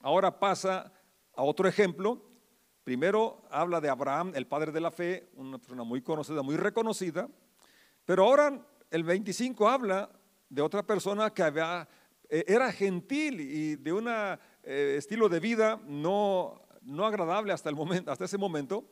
ahora 0.00 0.38
pasa 0.38 0.92
a 1.34 1.42
otro 1.42 1.66
ejemplo 1.66 2.34
Primero 2.84 3.42
habla 3.50 3.80
de 3.80 3.88
Abraham, 3.88 4.32
el 4.34 4.46
padre 4.46 4.70
de 4.70 4.80
la 4.80 4.90
fe, 4.90 5.30
una 5.36 5.56
persona 5.56 5.84
muy 5.84 6.02
conocida, 6.02 6.42
muy 6.42 6.56
reconocida, 6.56 7.30
pero 8.04 8.24
ahora 8.24 8.60
el 8.90 9.02
25 9.02 9.66
habla 9.66 10.10
de 10.50 10.60
otra 10.60 10.82
persona 10.82 11.30
que 11.30 11.42
eh, 12.28 12.44
era 12.46 12.70
gentil 12.70 13.40
y 13.40 13.76
de 13.76 13.90
un 13.90 14.06
eh, 14.66 14.96
estilo 14.98 15.28
de 15.28 15.40
vida 15.40 15.80
no, 15.86 16.62
no 16.82 17.06
agradable 17.06 17.52
hasta, 17.52 17.68
el 17.68 17.76
momento, 17.76 18.10
hasta 18.10 18.24
ese 18.24 18.38
momento. 18.38 18.84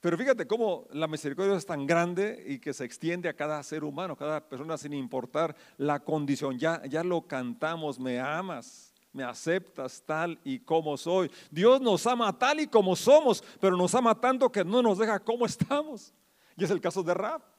Pero 0.00 0.18
fíjate 0.18 0.46
cómo 0.46 0.86
la 0.90 1.08
misericordia 1.08 1.56
es 1.56 1.64
tan 1.64 1.86
grande 1.86 2.44
y 2.46 2.58
que 2.58 2.74
se 2.74 2.84
extiende 2.84 3.28
a 3.28 3.34
cada 3.34 3.62
ser 3.62 3.84
humano, 3.84 4.16
cada 4.16 4.46
persona 4.46 4.76
sin 4.76 4.92
importar 4.92 5.56
la 5.78 6.00
condición. 6.00 6.58
Ya, 6.58 6.82
ya 6.86 7.02
lo 7.02 7.26
cantamos, 7.26 7.98
me 7.98 8.20
amas 8.20 8.94
me 9.14 9.22
aceptas 9.22 10.02
tal 10.04 10.38
y 10.42 10.58
como 10.58 10.96
soy. 10.96 11.30
Dios 11.50 11.80
nos 11.80 12.04
ama 12.06 12.36
tal 12.36 12.58
y 12.60 12.66
como 12.66 12.96
somos, 12.96 13.42
pero 13.60 13.76
nos 13.76 13.94
ama 13.94 14.20
tanto 14.20 14.50
que 14.50 14.64
no 14.64 14.82
nos 14.82 14.98
deja 14.98 15.20
como 15.20 15.46
estamos. 15.46 16.12
Y 16.56 16.64
es 16.64 16.70
el 16.70 16.80
caso 16.80 17.02
de 17.02 17.14
Rab. 17.14 17.53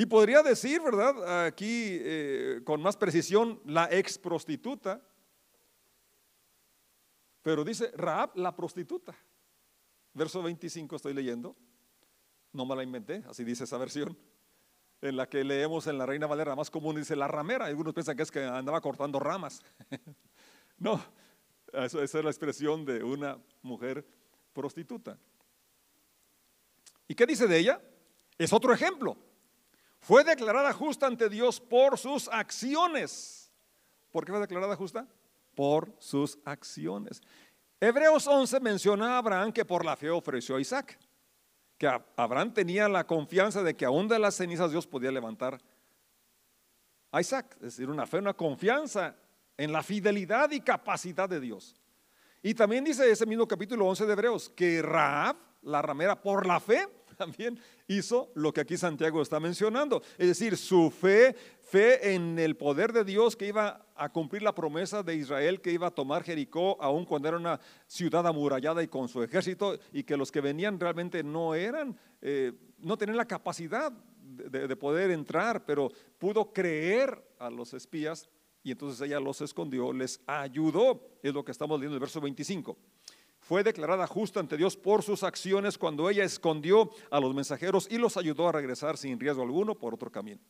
Y 0.00 0.06
podría 0.06 0.42
decir, 0.42 0.80
¿verdad? 0.80 1.44
Aquí 1.44 1.98
eh, 2.00 2.62
con 2.64 2.80
más 2.80 2.96
precisión, 2.96 3.60
la 3.66 3.86
ex 3.92 4.16
prostituta. 4.16 4.98
Pero 7.42 7.64
dice 7.64 7.92
Raab 7.94 8.34
la 8.36 8.56
prostituta. 8.56 9.14
Verso 10.14 10.42
25 10.42 10.96
estoy 10.96 11.12
leyendo. 11.12 11.54
No 12.54 12.64
me 12.64 12.74
la 12.76 12.82
inventé, 12.82 13.22
así 13.28 13.44
dice 13.44 13.64
esa 13.64 13.76
versión 13.76 14.16
en 15.02 15.18
la 15.18 15.28
que 15.28 15.44
leemos 15.44 15.86
en 15.86 15.98
la 15.98 16.06
Reina 16.06 16.26
Valera 16.26 16.56
más 16.56 16.70
común, 16.70 16.96
dice 16.96 17.14
la 17.14 17.28
ramera. 17.28 17.66
Algunos 17.66 17.92
piensan 17.92 18.16
que 18.16 18.22
es 18.22 18.30
que 18.30 18.42
andaba 18.42 18.80
cortando 18.80 19.20
ramas. 19.20 19.60
no, 20.78 20.98
esa 21.74 22.02
es 22.02 22.14
la 22.14 22.30
expresión 22.30 22.86
de 22.86 23.04
una 23.04 23.38
mujer 23.60 24.06
prostituta. 24.54 25.18
¿Y 27.06 27.14
qué 27.14 27.26
dice 27.26 27.46
de 27.46 27.58
ella? 27.58 27.82
Es 28.38 28.50
otro 28.54 28.72
ejemplo. 28.72 29.28
Fue 30.00 30.24
declarada 30.24 30.72
justa 30.72 31.06
ante 31.06 31.28
Dios 31.28 31.60
por 31.60 31.98
sus 31.98 32.28
acciones. 32.28 33.52
¿Por 34.10 34.24
qué 34.24 34.32
fue 34.32 34.40
declarada 34.40 34.76
justa? 34.76 35.06
Por 35.54 35.94
sus 35.98 36.38
acciones. 36.44 37.22
Hebreos 37.80 38.26
11 38.26 38.60
menciona 38.60 39.14
a 39.14 39.18
Abraham 39.18 39.52
que 39.52 39.64
por 39.64 39.84
la 39.84 39.96
fe 39.96 40.10
ofreció 40.10 40.56
a 40.56 40.60
Isaac 40.60 40.98
que 41.80 41.88
Abraham 42.16 42.52
tenía 42.52 42.90
la 42.90 43.06
confianza 43.06 43.62
de 43.62 43.74
que 43.74 43.86
aún 43.86 44.06
de 44.06 44.18
las 44.18 44.34
cenizas 44.34 44.70
Dios 44.70 44.86
podía 44.86 45.10
levantar 45.10 45.58
a 47.10 47.22
Isaac. 47.22 47.54
Es 47.54 47.76
decir, 47.76 47.88
una 47.88 48.06
fe, 48.06 48.18
una 48.18 48.34
confianza 48.34 49.16
en 49.56 49.72
la 49.72 49.82
fidelidad 49.82 50.50
y 50.50 50.60
capacidad 50.60 51.26
de 51.26 51.40
Dios. 51.40 51.74
Y 52.42 52.52
también 52.52 52.84
dice 52.84 53.10
ese 53.10 53.24
mismo 53.24 53.48
capítulo 53.48 53.86
11 53.86 54.04
de 54.04 54.12
Hebreos 54.12 54.50
que 54.50 54.82
Raab, 54.82 55.36
la 55.62 55.80
ramera, 55.80 56.20
por 56.20 56.44
la 56.44 56.60
fe, 56.60 56.86
también 57.20 57.60
hizo 57.86 58.30
lo 58.34 58.50
que 58.50 58.62
aquí 58.62 58.78
Santiago 58.78 59.20
está 59.20 59.38
mencionando. 59.38 60.02
Es 60.16 60.28
decir, 60.28 60.56
su 60.56 60.90
fe, 60.90 61.36
fe 61.60 62.14
en 62.14 62.38
el 62.38 62.56
poder 62.56 62.94
de 62.94 63.04
Dios 63.04 63.36
que 63.36 63.46
iba 63.46 63.86
a 63.94 64.08
cumplir 64.08 64.40
la 64.40 64.54
promesa 64.54 65.02
de 65.02 65.16
Israel, 65.16 65.60
que 65.60 65.70
iba 65.70 65.88
a 65.88 65.90
tomar 65.90 66.24
Jericó, 66.24 66.78
aun 66.80 67.04
cuando 67.04 67.28
era 67.28 67.36
una 67.36 67.60
ciudad 67.86 68.26
amurallada 68.26 68.82
y 68.82 68.88
con 68.88 69.06
su 69.06 69.22
ejército, 69.22 69.78
y 69.92 70.02
que 70.02 70.16
los 70.16 70.32
que 70.32 70.40
venían 70.40 70.80
realmente 70.80 71.22
no 71.22 71.54
eran, 71.54 71.94
eh, 72.22 72.52
no 72.78 72.96
tenían 72.96 73.18
la 73.18 73.26
capacidad 73.26 73.92
de, 73.92 74.66
de 74.66 74.76
poder 74.76 75.10
entrar, 75.10 75.66
pero 75.66 75.90
pudo 76.18 76.54
creer 76.54 77.22
a 77.38 77.50
los 77.50 77.74
espías 77.74 78.30
y 78.62 78.70
entonces 78.70 78.98
ella 79.02 79.20
los 79.20 79.42
escondió, 79.42 79.92
les 79.92 80.20
ayudó, 80.26 81.18
es 81.22 81.34
lo 81.34 81.44
que 81.44 81.52
estamos 81.52 81.78
leyendo 81.78 81.96
en 81.96 81.98
el 81.98 82.00
verso 82.00 82.20
25 82.20 82.78
fue 83.50 83.64
declarada 83.64 84.06
justa 84.06 84.38
ante 84.38 84.56
Dios 84.56 84.76
por 84.76 85.02
sus 85.02 85.24
acciones 85.24 85.76
cuando 85.76 86.08
ella 86.08 86.22
escondió 86.22 86.88
a 87.10 87.18
los 87.18 87.34
mensajeros 87.34 87.88
y 87.90 87.98
los 87.98 88.16
ayudó 88.16 88.48
a 88.48 88.52
regresar 88.52 88.96
sin 88.96 89.18
riesgo 89.18 89.42
alguno 89.42 89.74
por 89.74 89.92
otro 89.92 90.08
camino. 90.08 90.40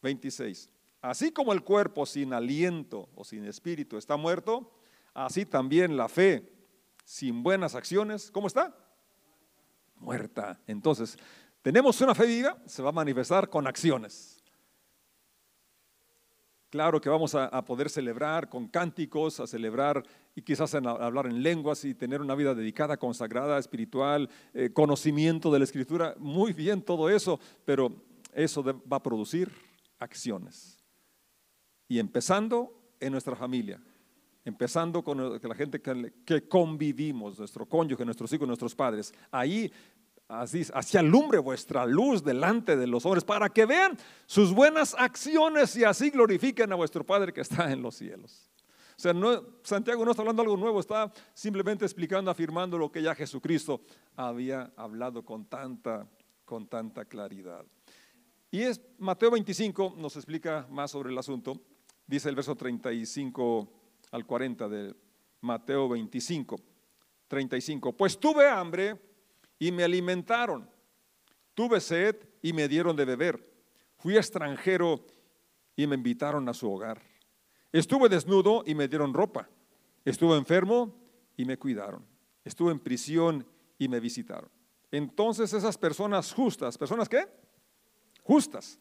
26. 0.00 0.70
Así 1.02 1.32
como 1.32 1.52
el 1.52 1.64
cuerpo 1.64 2.06
sin 2.06 2.32
aliento 2.32 3.08
o 3.16 3.24
sin 3.24 3.44
espíritu 3.44 3.96
está 3.96 4.16
muerto, 4.16 4.70
así 5.14 5.44
también 5.44 5.96
la 5.96 6.08
fe 6.08 6.48
sin 7.04 7.42
buenas 7.42 7.74
acciones, 7.74 8.30
¿cómo 8.30 8.46
está? 8.46 8.72
Muerta. 9.96 10.60
Entonces, 10.68 11.18
tenemos 11.60 12.00
una 12.00 12.14
fe 12.14 12.26
viva, 12.26 12.56
se 12.66 12.82
va 12.82 12.90
a 12.90 12.92
manifestar 12.92 13.50
con 13.50 13.66
acciones. 13.66 14.39
Claro 16.70 17.00
que 17.00 17.08
vamos 17.08 17.34
a, 17.34 17.64
poder 17.64 17.90
celebrar 17.90 18.48
con 18.48 18.68
cánticos, 18.68 19.40
a 19.40 19.48
celebrar 19.48 20.04
y 20.36 20.42
quizás 20.42 20.72
hablar 20.72 21.26
en 21.26 21.42
lenguas 21.42 21.84
y 21.84 21.94
tener 21.94 22.20
una 22.20 22.36
vida 22.36 22.54
dedicada, 22.54 22.96
consagrada, 22.96 23.58
espiritual, 23.58 24.30
eh, 24.54 24.70
conocimiento 24.72 25.50
de 25.50 25.58
la 25.58 25.64
escritura. 25.64 26.14
Muy 26.18 26.52
bien 26.52 26.80
todo 26.80 27.10
eso, 27.10 27.40
pero 27.64 27.92
eso 28.32 28.62
va 28.62 28.98
a 28.98 29.02
producir 29.02 29.50
acciones. 29.98 30.78
Y 31.88 31.98
empezando 31.98 32.72
en 33.00 33.10
nuestra 33.10 33.34
familia, 33.34 33.82
empezando 34.44 35.02
con 35.02 35.40
la 35.42 35.54
gente 35.56 35.82
que, 35.82 36.12
que 36.24 36.48
convivimos, 36.48 37.36
nuestro 37.36 37.66
cónyuge, 37.66 38.04
nuestros 38.04 38.32
hijos, 38.32 38.46
nuestros 38.46 38.76
padres. 38.76 39.12
Ahí 39.32 39.72
así, 40.30 40.62
así 40.72 40.96
alumbre 40.96 41.38
vuestra 41.38 41.84
luz 41.84 42.22
delante 42.22 42.76
de 42.76 42.86
los 42.86 43.04
hombres, 43.04 43.24
para 43.24 43.48
que 43.48 43.66
vean 43.66 43.98
sus 44.26 44.54
buenas 44.54 44.94
acciones 44.98 45.76
y 45.76 45.84
así 45.84 46.10
glorifiquen 46.10 46.72
a 46.72 46.76
vuestro 46.76 47.04
Padre 47.04 47.32
que 47.32 47.40
está 47.40 47.70
en 47.72 47.82
los 47.82 47.96
cielos. 47.96 48.48
O 48.96 49.02
sea, 49.02 49.14
Santiago 49.62 50.04
no 50.04 50.10
está 50.10 50.22
hablando 50.22 50.42
algo 50.42 50.56
nuevo, 50.56 50.78
está 50.78 51.10
simplemente 51.32 51.84
explicando, 51.84 52.30
afirmando 52.30 52.76
lo 52.76 52.92
que 52.92 53.02
ya 53.02 53.14
Jesucristo 53.14 53.80
había 54.14 54.72
hablado 54.76 55.24
con 55.24 55.46
tanta, 55.46 56.06
con 56.44 56.66
tanta 56.66 57.06
claridad. 57.06 57.64
Y 58.50 58.60
es 58.62 58.80
Mateo 58.98 59.30
25 59.30 59.94
nos 59.96 60.16
explica 60.16 60.66
más 60.70 60.90
sobre 60.90 61.10
el 61.10 61.18
asunto. 61.18 61.60
Dice 62.06 62.28
el 62.28 62.34
verso 62.34 62.54
35 62.54 63.72
al 64.10 64.26
40 64.26 64.68
de 64.68 64.94
Mateo 65.40 65.88
25. 65.88 66.60
35. 67.28 67.96
Pues 67.96 68.18
tuve 68.18 68.48
hambre 68.48 69.09
y 69.60 69.70
me 69.70 69.84
alimentaron. 69.84 70.68
Tuve 71.54 71.80
sed 71.80 72.16
y 72.42 72.52
me 72.52 72.66
dieron 72.66 72.96
de 72.96 73.04
beber. 73.04 73.48
Fui 73.98 74.16
extranjero 74.16 75.06
y 75.76 75.86
me 75.86 75.94
invitaron 75.94 76.48
a 76.48 76.54
su 76.54 76.72
hogar. 76.72 77.00
Estuve 77.70 78.08
desnudo 78.08 78.64
y 78.66 78.74
me 78.74 78.88
dieron 78.88 79.14
ropa. 79.14 79.48
Estuve 80.04 80.36
enfermo 80.36 80.96
y 81.36 81.44
me 81.44 81.58
cuidaron. 81.58 82.04
Estuve 82.42 82.72
en 82.72 82.80
prisión 82.80 83.46
y 83.78 83.86
me 83.86 84.00
visitaron. 84.00 84.50
Entonces 84.90 85.52
esas 85.52 85.78
personas 85.78 86.32
justas, 86.32 86.76
¿personas 86.76 87.08
qué? 87.08 87.28
Justas. 88.22 88.78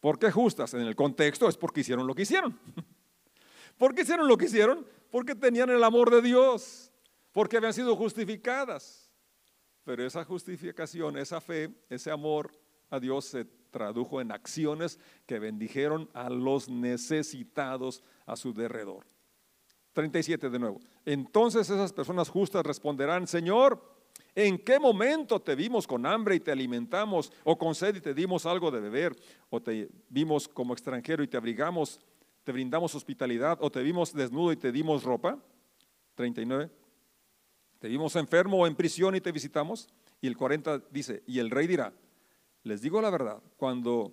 ¿Por 0.00 0.18
qué 0.18 0.30
justas? 0.30 0.72
En 0.74 0.82
el 0.82 0.96
contexto 0.96 1.48
es 1.48 1.56
porque 1.56 1.80
hicieron 1.80 2.06
lo 2.06 2.14
que 2.14 2.22
hicieron. 2.22 2.58
¿Por 3.76 3.94
qué 3.94 4.02
hicieron 4.02 4.28
lo 4.28 4.36
que 4.36 4.46
hicieron? 4.46 4.86
Porque 5.10 5.34
tenían 5.34 5.70
el 5.70 5.82
amor 5.82 6.10
de 6.10 6.22
Dios, 6.22 6.92
porque 7.32 7.56
habían 7.56 7.74
sido 7.74 7.96
justificadas. 7.96 9.11
Pero 9.84 10.06
esa 10.06 10.24
justificación, 10.24 11.16
esa 11.16 11.40
fe, 11.40 11.70
ese 11.88 12.10
amor 12.10 12.52
a 12.90 13.00
Dios 13.00 13.24
se 13.24 13.44
tradujo 13.70 14.20
en 14.20 14.30
acciones 14.30 15.00
que 15.26 15.38
bendijeron 15.38 16.08
a 16.12 16.30
los 16.30 16.68
necesitados 16.68 18.02
a 18.26 18.36
su 18.36 18.52
derredor. 18.52 19.04
37 19.92 20.50
de 20.50 20.58
nuevo. 20.58 20.80
Entonces 21.04 21.68
esas 21.68 21.92
personas 21.92 22.28
justas 22.28 22.64
responderán, 22.64 23.26
Señor, 23.26 23.82
¿en 24.34 24.58
qué 24.58 24.78
momento 24.78 25.40
te 25.40 25.54
vimos 25.54 25.86
con 25.86 26.06
hambre 26.06 26.36
y 26.36 26.40
te 26.40 26.52
alimentamos, 26.52 27.32
o 27.44 27.58
con 27.58 27.74
sed 27.74 27.96
y 27.96 28.00
te 28.00 28.14
dimos 28.14 28.46
algo 28.46 28.70
de 28.70 28.80
beber, 28.80 29.16
o 29.50 29.60
te 29.60 29.88
vimos 30.08 30.48
como 30.48 30.72
extranjero 30.72 31.22
y 31.22 31.28
te 31.28 31.36
abrigamos, 31.36 32.00
te 32.44 32.52
brindamos 32.52 32.94
hospitalidad, 32.94 33.58
o 33.60 33.70
te 33.70 33.82
vimos 33.82 34.12
desnudo 34.12 34.52
y 34.52 34.56
te 34.56 34.72
dimos 34.72 35.02
ropa? 35.02 35.38
39. 36.14 36.81
¿Te 37.82 37.88
vimos 37.88 38.14
enfermo 38.14 38.58
o 38.58 38.66
en 38.68 38.76
prisión 38.76 39.16
y 39.16 39.20
te 39.20 39.32
visitamos? 39.32 39.88
Y 40.20 40.28
el 40.28 40.36
40 40.36 40.84
dice, 40.92 41.24
y 41.26 41.40
el 41.40 41.50
rey 41.50 41.66
dirá, 41.66 41.92
les 42.62 42.80
digo 42.80 43.02
la 43.02 43.10
verdad, 43.10 43.42
cuando 43.56 44.12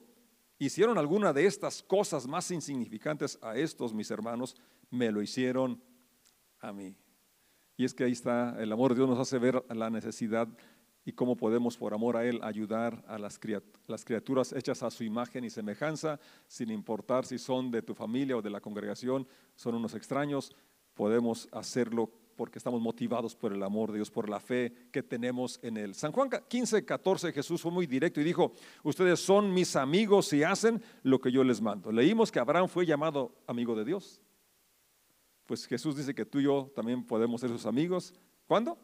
hicieron 0.57 0.97
alguna 0.97 1.33
de 1.33 1.45
estas 1.45 1.83
cosas 1.83 2.25
más 2.25 2.49
insignificantes 2.49 3.37
a 3.43 3.55
estos 3.55 3.93
mis 3.93 4.09
hermanos, 4.09 4.55
me 4.89 5.11
lo 5.11 5.21
hicieron 5.21 5.79
a 6.61 6.73
mí. 6.73 6.95
Y 7.77 7.85
es 7.85 7.93
que 7.93 8.05
ahí 8.05 8.11
está, 8.11 8.59
el 8.59 8.71
amor 8.71 8.89
de 8.89 8.95
Dios 8.95 9.07
nos 9.07 9.19
hace 9.19 9.37
ver 9.37 9.63
la 9.69 9.91
necesidad 9.91 10.47
y 11.05 11.11
cómo 11.11 11.37
podemos 11.37 11.77
por 11.77 11.93
amor 11.93 12.17
a 12.17 12.25
Él 12.25 12.39
ayudar 12.41 13.05
a 13.07 13.19
las 13.19 13.37
criaturas 13.37 14.51
hechas 14.51 14.81
a 14.81 14.89
su 14.89 15.03
imagen 15.03 15.43
y 15.43 15.51
semejanza, 15.51 16.19
sin 16.47 16.71
importar 16.71 17.23
si 17.23 17.37
son 17.37 17.69
de 17.69 17.83
tu 17.83 17.93
familia 17.93 18.35
o 18.35 18.41
de 18.41 18.49
la 18.49 18.61
congregación, 18.61 19.27
son 19.55 19.75
unos 19.75 19.93
extraños, 19.93 20.55
podemos 20.95 21.47
hacerlo 21.51 22.09
porque 22.39 22.57
estamos 22.57 22.79
motivados 22.79 23.35
por 23.35 23.51
el 23.51 23.61
amor 23.61 23.91
de 23.91 23.97
Dios, 23.97 24.09
por 24.09 24.29
la 24.29 24.39
fe 24.39 24.71
que 24.93 25.03
tenemos 25.03 25.59
en 25.61 25.75
Él. 25.75 25.93
San 25.93 26.13
Juan 26.13 26.29
15, 26.47 26.85
14, 26.85 27.33
Jesús 27.33 27.61
fue 27.61 27.69
muy 27.69 27.85
directo 27.85 28.21
y 28.21 28.23
dijo, 28.23 28.53
ustedes 28.81 29.19
son 29.19 29.53
mis 29.53 29.75
amigos 29.75 30.31
y 30.31 30.41
hacen 30.43 30.81
lo 31.03 31.19
que 31.19 31.33
yo 31.33 31.43
les 31.43 31.59
mando. 31.59 31.91
Leímos 31.91 32.31
que 32.31 32.39
Abraham 32.39 32.69
fue 32.69 32.85
llamado 32.85 33.35
amigo 33.45 33.75
de 33.75 33.83
Dios. 33.83 34.21
Pues 35.47 35.67
Jesús 35.67 35.97
dice 35.97 36.15
que 36.15 36.25
tú 36.25 36.39
y 36.39 36.43
yo 36.43 36.71
también 36.73 37.03
podemos 37.05 37.41
ser 37.41 37.49
sus 37.49 37.65
amigos. 37.65 38.13
¿Cuándo? 38.47 38.77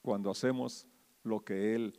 Cuando 0.00 0.30
hacemos 0.30 0.86
lo 1.24 1.40
que 1.40 1.74
Él 1.74 1.92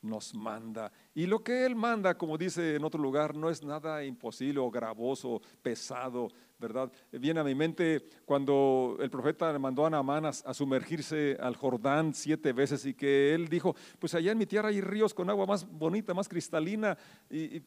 nos 0.00 0.34
manda. 0.34 0.90
Y 1.14 1.26
lo 1.26 1.44
que 1.44 1.64
Él 1.64 1.76
manda, 1.76 2.18
como 2.18 2.36
dice 2.36 2.74
en 2.74 2.84
otro 2.84 3.00
lugar, 3.00 3.36
no 3.36 3.48
es 3.48 3.62
nada 3.62 4.04
imposible 4.04 4.58
o 4.58 4.72
gravoso, 4.72 5.40
pesado, 5.62 6.28
¿verdad? 6.62 6.90
Viene 7.10 7.40
a 7.40 7.44
mi 7.44 7.54
mente 7.54 8.08
cuando 8.24 8.96
el 9.00 9.10
profeta 9.10 9.58
mandó 9.58 9.84
a 9.84 9.90
Naamán 9.90 10.26
a, 10.26 10.32
sumergirse 10.32 11.36
al 11.40 11.56
Jordán 11.56 12.14
siete 12.14 12.52
veces 12.52 12.86
y 12.86 12.94
que 12.94 13.34
él 13.34 13.48
dijo, 13.48 13.74
pues 13.98 14.14
allá 14.14 14.32
en 14.32 14.38
mi 14.38 14.46
tierra 14.46 14.68
hay 14.68 14.80
ríos 14.80 15.12
con 15.12 15.28
agua 15.28 15.44
más 15.44 15.68
bonita, 15.68 16.14
más 16.14 16.28
cristalina, 16.28 16.96
y, 17.28 17.62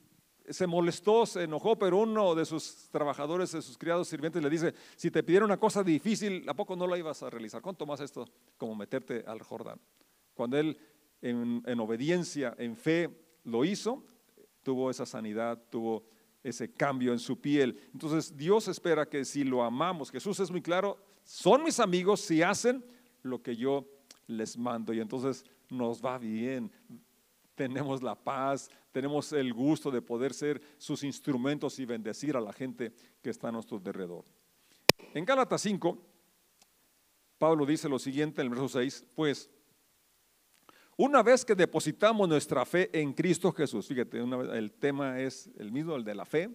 se 0.48 0.68
molestó, 0.68 1.26
se 1.26 1.44
enojó, 1.44 1.76
pero 1.76 1.98
uno 1.98 2.36
de 2.36 2.46
sus 2.46 2.88
trabajadores, 2.92 3.52
de 3.52 3.64
sus 3.64 3.78
criados 3.80 4.08
sirvientes 4.08 4.44
le 4.44 4.50
dice, 4.50 4.76
si 4.96 5.10
te 5.10 5.24
pidiera 5.24 5.44
una 5.44 5.58
cosa 5.58 5.84
difícil, 5.84 6.48
¿a 6.48 6.54
poco 6.54 6.76
no 6.76 6.86
la 6.86 7.00
ibas 7.00 7.24
a 7.24 7.32
realizar? 7.32 7.64
¿Cuánto 7.64 7.88
más 7.88 8.00
esto 8.00 8.28
como 8.56 8.76
meterte 8.76 9.24
al 9.26 9.42
Jordán? 9.42 9.80
Cuando 10.36 10.58
él 10.58 10.78
en, 11.22 11.80
obediencia, 11.80 12.54
en 12.58 12.76
fe, 12.76 13.10
lo 13.44 13.66
hizo, 13.66 14.04
tuvo 14.64 14.92
esa 14.92 15.06
sanidad, 15.06 15.60
tuvo 15.70 16.04
ese 16.46 16.72
cambio 16.72 17.12
en 17.12 17.18
su 17.18 17.42
piel. 17.42 17.80
Entonces 17.92 18.38
Dios 18.38 18.68
espera 18.68 19.10
que 19.10 19.26
si 19.26 19.44
lo 19.44 19.64
amamos, 19.64 20.12
Jesús 20.12 20.40
es 20.40 20.52
muy 20.52 20.62
claro, 20.62 20.98
son 21.24 21.64
mis 21.64 21.80
amigos 21.80 22.22
si 22.22 22.44
hacen 22.44 22.86
lo 23.24 23.42
que 23.42 23.56
yo 23.56 23.88
les 24.28 24.56
mando 24.56 24.94
y 24.94 25.00
entonces 25.00 25.44
nos 25.70 26.06
va 26.06 26.20
bien. 26.20 26.72
Tenemos 27.56 28.04
la 28.04 28.14
paz, 28.14 28.70
tenemos 28.92 29.34
el 29.34 29.54
gusto 29.54 29.90
de 29.90 30.04
poder 30.04 30.36
ser 30.36 30.62
sus 30.78 31.04
instrumentos 31.04 31.80
y 31.80 31.86
bendecir 31.86 32.38
a 32.38 32.42
la 32.42 32.54
gente 32.54 32.94
que 33.24 33.32
está 33.32 33.48
a 33.48 33.52
nuestro 33.52 33.78
alrededor. 33.78 34.24
En 35.16 35.26
Gálatas 35.26 35.62
5, 35.62 35.98
Pablo 37.40 37.66
dice 37.66 37.90
lo 37.90 37.98
siguiente 37.98 38.42
en 38.42 38.48
el 38.48 38.50
verso 38.52 38.70
6, 38.70 39.04
pues 39.16 39.50
una 40.98 41.22
vez 41.22 41.44
que 41.44 41.56
depositamos 41.56 42.28
nuestra 42.28 42.66
fe 42.66 42.90
en 42.94 43.14
Cristo 43.14 43.52
Jesús, 43.52 43.88
fíjate, 43.88 44.18
el 44.20 44.72
tema 44.72 45.20
es 45.20 45.50
el 45.58 45.72
mismo, 45.72 45.96
el 45.96 46.04
de 46.04 46.16
la 46.16 46.26
fe, 46.26 46.50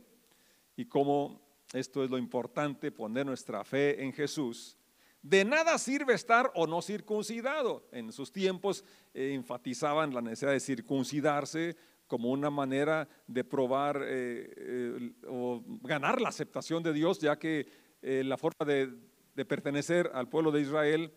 y 0.77 0.87
cómo 0.87 1.41
esto 1.73 2.03
es 2.03 2.11
lo 2.11 2.19
importante, 2.19 2.91
poner 2.91 3.27
nuestra 3.27 3.65
fe 3.65 4.03
en 4.03 4.13
Jesús. 4.13 4.77
De 5.23 5.45
nada 5.45 5.77
sirve 5.77 6.15
estar 6.15 6.51
o 6.55 6.67
no 6.67 6.81
circuncidado. 6.81 7.87
En 7.93 8.11
sus 8.13 8.33
tiempos 8.33 8.85
eh, 9.13 9.35
enfatizaban 9.35 10.15
la 10.15 10.23
necesidad 10.23 10.53
de 10.53 10.61
circuncidarse 10.61 11.77
como 12.07 12.31
una 12.31 12.51
manera 12.51 13.07
de 13.27 13.45
probar 13.45 14.01
eh, 14.03 14.51
eh, 14.57 15.13
o 15.29 15.63
ganar 15.83 16.21
la 16.21 16.31
aceptación 16.31 16.83
de 16.83 16.93
Dios, 16.93 17.21
ya 17.21 17.39
que 17.39 17.69
la 18.03 18.39
forma 18.39 18.65
de 18.65 19.45
pertenecer 19.45 20.11
al 20.15 20.27
pueblo 20.27 20.51
de 20.51 20.63
Israel 20.63 21.13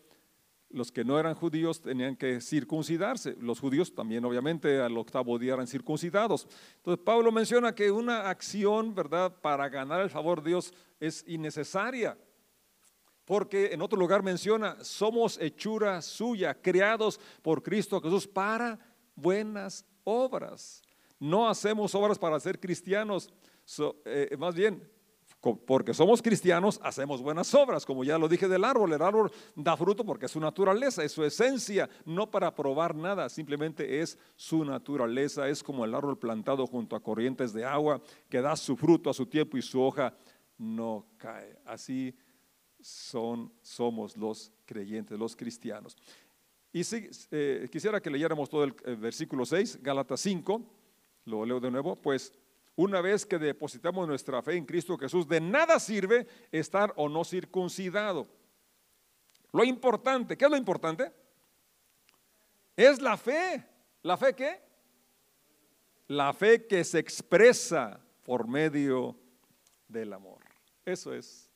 los 0.74 0.92
que 0.92 1.06
no 1.06 1.20
eran 1.20 1.36
judíos 1.36 1.82
tenían 1.82 2.16
que 2.16 2.42
circuncidarse. 2.42 3.36
Los 3.40 3.60
judíos 3.60 3.94
también, 3.94 4.26
obviamente, 4.26 4.82
al 4.82 4.98
octavo 4.98 5.38
día 5.38 5.54
eran 5.54 5.68
circuncidados. 5.68 6.48
Entonces, 6.78 7.04
Pablo 7.06 7.32
menciona 7.32 7.74
que 7.74 7.92
una 7.92 8.30
acción, 8.30 8.94
¿verdad?, 8.94 9.34
para 9.42 9.70
ganar 9.70 10.02
el 10.02 10.10
favor 10.10 10.42
de 10.42 10.50
Dios 10.50 10.74
es 11.00 11.24
innecesaria. 11.28 12.18
Porque 13.24 13.68
en 13.72 13.82
otro 13.82 13.98
lugar 13.98 14.24
menciona, 14.24 14.84
somos 14.84 15.40
hechura 15.40 16.02
suya, 16.02 16.60
creados 16.60 17.20
por 17.42 17.64
Cristo 17.64 18.02
Jesús 18.02 18.28
para 18.28 18.78
buenas 19.16 19.86
obras. 20.04 20.82
No 21.20 21.48
hacemos 21.48 21.96
obras 21.96 22.20
para 22.20 22.40
ser 22.40 22.60
cristianos, 22.60 23.30
eh, 24.06 24.36
más 24.38 24.56
bien 24.56 24.93
porque 25.66 25.94
somos 25.94 26.22
cristianos, 26.22 26.80
hacemos 26.82 27.22
buenas 27.22 27.54
obras, 27.54 27.86
como 27.86 28.06
ya 28.06 28.18
lo 28.18 28.30
dije 28.30 28.48
del 28.48 28.64
árbol. 28.64 28.94
El 28.94 29.02
árbol 29.02 29.30
da 29.56 29.76
fruto 29.76 30.06
porque 30.06 30.28
es 30.28 30.32
su 30.32 30.40
naturaleza, 30.40 31.04
es 31.04 31.12
su 31.12 31.24
esencia, 31.24 31.90
no 32.06 32.32
para 32.32 32.56
probar 32.56 32.96
nada, 32.96 33.28
simplemente 33.28 34.00
es 34.00 34.18
su 34.38 34.64
naturaleza. 34.64 35.50
Es 35.50 35.62
como 35.62 35.84
el 35.84 35.94
árbol 35.94 36.18
plantado 36.18 36.66
junto 36.66 36.96
a 36.96 37.04
corrientes 37.04 37.52
de 37.52 37.66
agua 37.66 38.02
que 38.30 38.40
da 38.40 38.56
su 38.56 38.78
fruto 38.78 39.10
a 39.10 39.14
su 39.14 39.26
tiempo 39.26 39.58
y 39.58 39.62
su 39.62 39.82
hoja 39.82 40.14
no 40.58 41.08
cae. 41.18 41.60
Así 41.66 42.16
son, 42.80 43.52
somos 43.62 44.16
los 44.16 44.50
creyentes, 44.66 45.20
los 45.20 45.36
cristianos. 45.36 45.98
Y 46.72 46.84
eh, 47.32 47.68
quisiera 47.70 48.02
que 48.02 48.10
leyéramos 48.10 48.50
todo 48.50 48.64
el, 48.64 48.74
el 48.86 48.96
versículo 48.96 49.46
6, 49.46 49.80
Gálatas 49.84 50.22
5, 50.22 50.62
lo 51.26 51.46
leo 51.46 51.60
de 51.60 51.70
nuevo, 51.70 51.98
pues 51.98 52.32
una 52.76 53.02
vez 53.02 53.26
que 53.26 53.38
depositamos 53.38 54.08
nuestra 54.08 54.42
fe 54.42 54.56
en 54.56 54.66
Cristo 54.66 54.98
Jesús, 54.98 55.28
de 55.28 55.40
nada 55.40 55.80
sirve 55.80 56.28
estar 56.52 56.94
o 56.96 57.08
no 57.08 57.24
circuncidado. 57.24 58.28
Lo 59.52 59.64
importante, 59.64 60.36
¿qué 60.36 60.46
es 60.46 60.52
lo 60.52 60.58
importante? 60.58 61.12
Es 62.76 63.02
la 63.02 63.18
fe. 63.18 63.64
¿La 64.02 64.18
fe 64.18 64.34
qué? 64.34 64.62
La 66.08 66.34
fe 66.34 66.66
que 66.66 66.84
se 66.84 67.00
expresa 67.00 68.00
por 68.24 68.48
medio 68.48 69.16
del 69.88 70.12
amor. 70.12 70.40
Eso 70.84 71.14
es, 71.14 71.50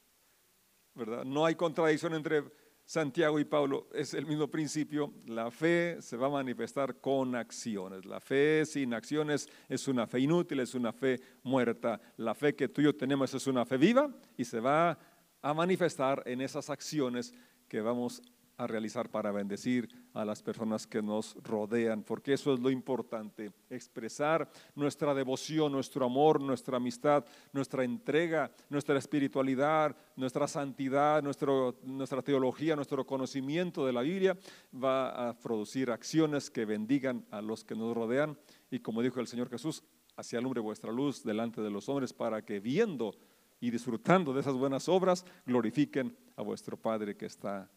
¿verdad? 0.94 1.26
No 1.26 1.46
hay 1.46 1.56
contradicción 1.56 2.14
entre 2.14 2.44
Santiago 2.88 3.38
y 3.38 3.44
Pablo, 3.44 3.90
es 3.94 4.14
el 4.14 4.26
mismo 4.26 4.48
principio. 4.48 5.14
La 5.26 5.52
fe 5.52 6.02
se 6.02 6.16
va 6.16 6.28
a 6.28 6.30
manifestar 6.30 7.02
con 7.02 7.36
acciones. 7.36 8.06
La 8.06 8.22
fe 8.22 8.66
sin 8.66 8.94
acciones 8.94 9.50
es 9.68 9.90
una 9.90 10.08
fe 10.08 10.22
inútil, 10.22 10.62
es 10.62 10.74
una 10.74 10.94
fe 10.94 11.20
muerta. 11.44 12.00
La 12.16 12.34
fe 12.34 12.56
que 12.56 12.70
tú 12.70 12.80
y 12.80 12.86
yo 12.86 12.96
tenemos 12.96 13.34
es 13.34 13.46
una 13.46 13.66
fe 13.66 13.76
viva 13.76 14.10
y 14.38 14.46
se 14.46 14.62
va 14.62 14.98
a 15.42 15.54
manifestar 15.54 16.24
en 16.26 16.40
esas 16.40 16.70
acciones 16.70 17.34
que 17.68 17.82
vamos 17.82 18.22
a 18.58 18.66
realizar 18.66 19.10
para 19.10 19.32
bendecir 19.32 19.88
a 20.14 20.26
las 20.26 20.42
personas 20.42 20.88
que 20.88 21.02
nos 21.02 21.36
rodean, 21.44 22.04
porque 22.04 22.34
eso 22.34 22.54
es 22.54 22.60
lo 22.60 22.72
importante, 22.72 23.52
expresar 23.70 24.50
nuestra 24.76 25.14
devoción, 25.14 25.72
nuestro 25.72 26.06
amor, 26.06 26.42
nuestra 26.42 26.78
amistad, 26.78 27.24
nuestra 27.54 27.84
entrega, 27.84 28.52
nuestra 28.70 28.98
espiritualidad, 28.98 29.96
nuestra 30.16 30.48
santidad, 30.48 31.22
nuestro, 31.22 31.80
nuestra 31.84 32.24
teología, 32.24 32.76
nuestro 32.76 33.06
conocimiento 33.06 33.86
de 33.86 33.94
la 33.94 34.02
Biblia, 34.02 34.38
va 34.74 35.30
a 35.30 35.38
producir 35.38 35.92
acciones 35.92 36.50
que 36.50 36.66
bendigan 36.66 37.26
a 37.30 37.42
los 37.42 37.64
que 37.64 37.76
nos 37.76 37.96
rodean. 37.96 38.38
Y 38.72 38.80
como 38.80 39.04
dijo 39.04 39.20
el 39.20 39.28
Señor 39.28 39.50
Jesús, 39.50 39.84
hacia 40.16 40.40
alumbre 40.40 40.62
vuestra 40.62 40.92
luz 40.92 41.24
delante 41.24 41.62
de 41.62 41.70
los 41.70 41.88
hombres 41.90 42.12
para 42.12 42.44
que 42.44 42.60
viendo 42.60 43.14
y 43.60 43.70
disfrutando 43.70 44.34
de 44.34 44.42
esas 44.42 44.56
buenas 44.56 44.90
obras, 44.90 45.26
glorifiquen 45.46 46.16
a 46.36 46.42
vuestro 46.42 46.76
Padre 46.76 47.16
que 47.16 47.28
está 47.28 47.70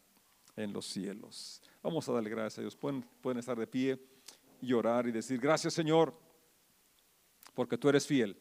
en 0.55 0.73
los 0.73 0.85
cielos. 0.85 1.61
Vamos 1.81 2.07
a 2.07 2.13
darle 2.13 2.29
gracias 2.29 2.59
a 2.59 2.61
Dios. 2.61 2.75
Pueden, 2.75 3.03
pueden 3.21 3.39
estar 3.39 3.57
de 3.57 3.67
pie 3.67 3.99
y 4.61 4.73
orar 4.73 5.07
y 5.07 5.11
decir, 5.11 5.39
gracias 5.39 5.73
Señor, 5.73 6.13
porque 7.53 7.77
tú 7.77 7.89
eres 7.89 8.05
fiel. 8.05 8.37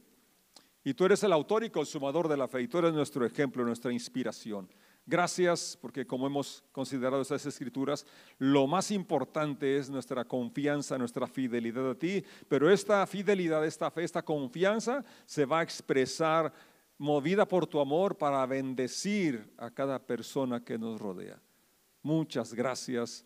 Y 0.83 0.94
tú 0.94 1.05
eres 1.05 1.23
el 1.25 1.33
autor 1.33 1.64
y 1.64 1.70
consumador 1.70 2.29
de 2.29 2.37
la 2.37 2.49
fe, 2.49 2.62
y 2.62 2.68
tú 2.68 2.79
eres 2.79 2.94
nuestro 2.94 3.27
ejemplo, 3.27 3.64
nuestra 3.64 3.92
inspiración. 3.92 4.68
Gracias 5.07 5.77
porque 5.81 6.07
como 6.07 6.27
hemos 6.27 6.62
considerado 6.73 7.23
esas 7.23 7.44
escrituras, 7.44 8.07
lo 8.38 8.66
más 8.66 8.90
importante 8.90 9.77
es 9.77 9.90
nuestra 9.90 10.25
confianza, 10.25 10.96
nuestra 10.96 11.27
fidelidad 11.27 11.90
a 11.90 11.94
ti, 11.94 12.25
pero 12.49 12.70
esta 12.70 13.07
fidelidad, 13.07 13.66
esta 13.66 13.90
fe, 13.90 14.05
esta 14.05 14.23
confianza 14.23 15.05
se 15.27 15.44
va 15.46 15.61
a 15.61 15.62
expresar 15.62 16.53
movida 16.96 17.46
por 17.49 17.66
tu 17.66 17.81
amor 17.81 18.16
para 18.16 18.44
bendecir 18.46 19.53
a 19.57 19.70
cada 19.70 19.99
persona 19.99 20.62
que 20.62 20.79
nos 20.79 21.01
rodea. 21.01 21.40
Muchas 22.02 22.54
gracias 22.54 23.24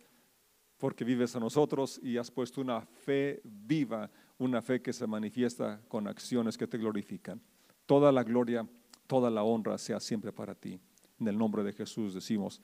porque 0.79 1.05
vives 1.05 1.35
a 1.37 1.41
nosotros 1.41 2.01
y 2.03 2.17
has 2.17 2.31
puesto 2.31 2.61
una 2.61 2.81
fe 2.83 3.41
viva, 3.45 4.11
una 4.39 4.61
fe 4.61 4.83
que 4.83 4.93
se 4.93 5.07
manifiesta 5.07 5.81
con 5.89 6.09
acciones 6.09 6.59
que 6.59 6.67
te 6.67 6.79
glorifican. 6.79 7.41
Toda 7.87 8.11
la 8.11 8.25
gloria, 8.25 8.67
toda 9.07 9.31
la 9.31 9.45
honra 9.45 9.79
sea 9.79 10.01
siempre 10.01 10.33
para 10.33 10.55
ti. 10.55 10.79
En 11.21 11.29
el 11.29 11.39
nombre 11.39 11.63
de 11.63 11.73
Jesús 11.73 12.15
decimos, 12.15 12.61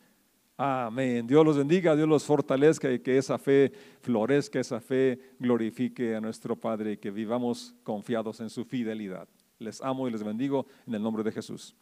amén. 0.57 1.27
Dios 1.27 1.45
los 1.45 1.57
bendiga, 1.57 1.95
Dios 1.95 2.09
los 2.09 2.25
fortalezca 2.25 2.91
y 2.93 2.99
que 2.99 3.17
esa 3.17 3.39
fe 3.39 3.73
florezca, 4.01 4.59
esa 4.59 4.81
fe 4.81 5.35
glorifique 5.39 6.17
a 6.17 6.21
nuestro 6.21 6.57
Padre 6.57 6.93
y 6.93 6.97
que 6.97 7.11
vivamos 7.11 7.75
confiados 7.85 8.41
en 8.41 8.51
su 8.51 8.65
fidelidad. 8.65 9.29
Les 9.59 9.81
amo 9.81 10.09
y 10.09 10.11
les 10.11 10.23
bendigo 10.23 10.67
en 10.87 10.95
el 10.95 11.03
nombre 11.03 11.23
de 11.23 11.33
Jesús. 11.33 11.77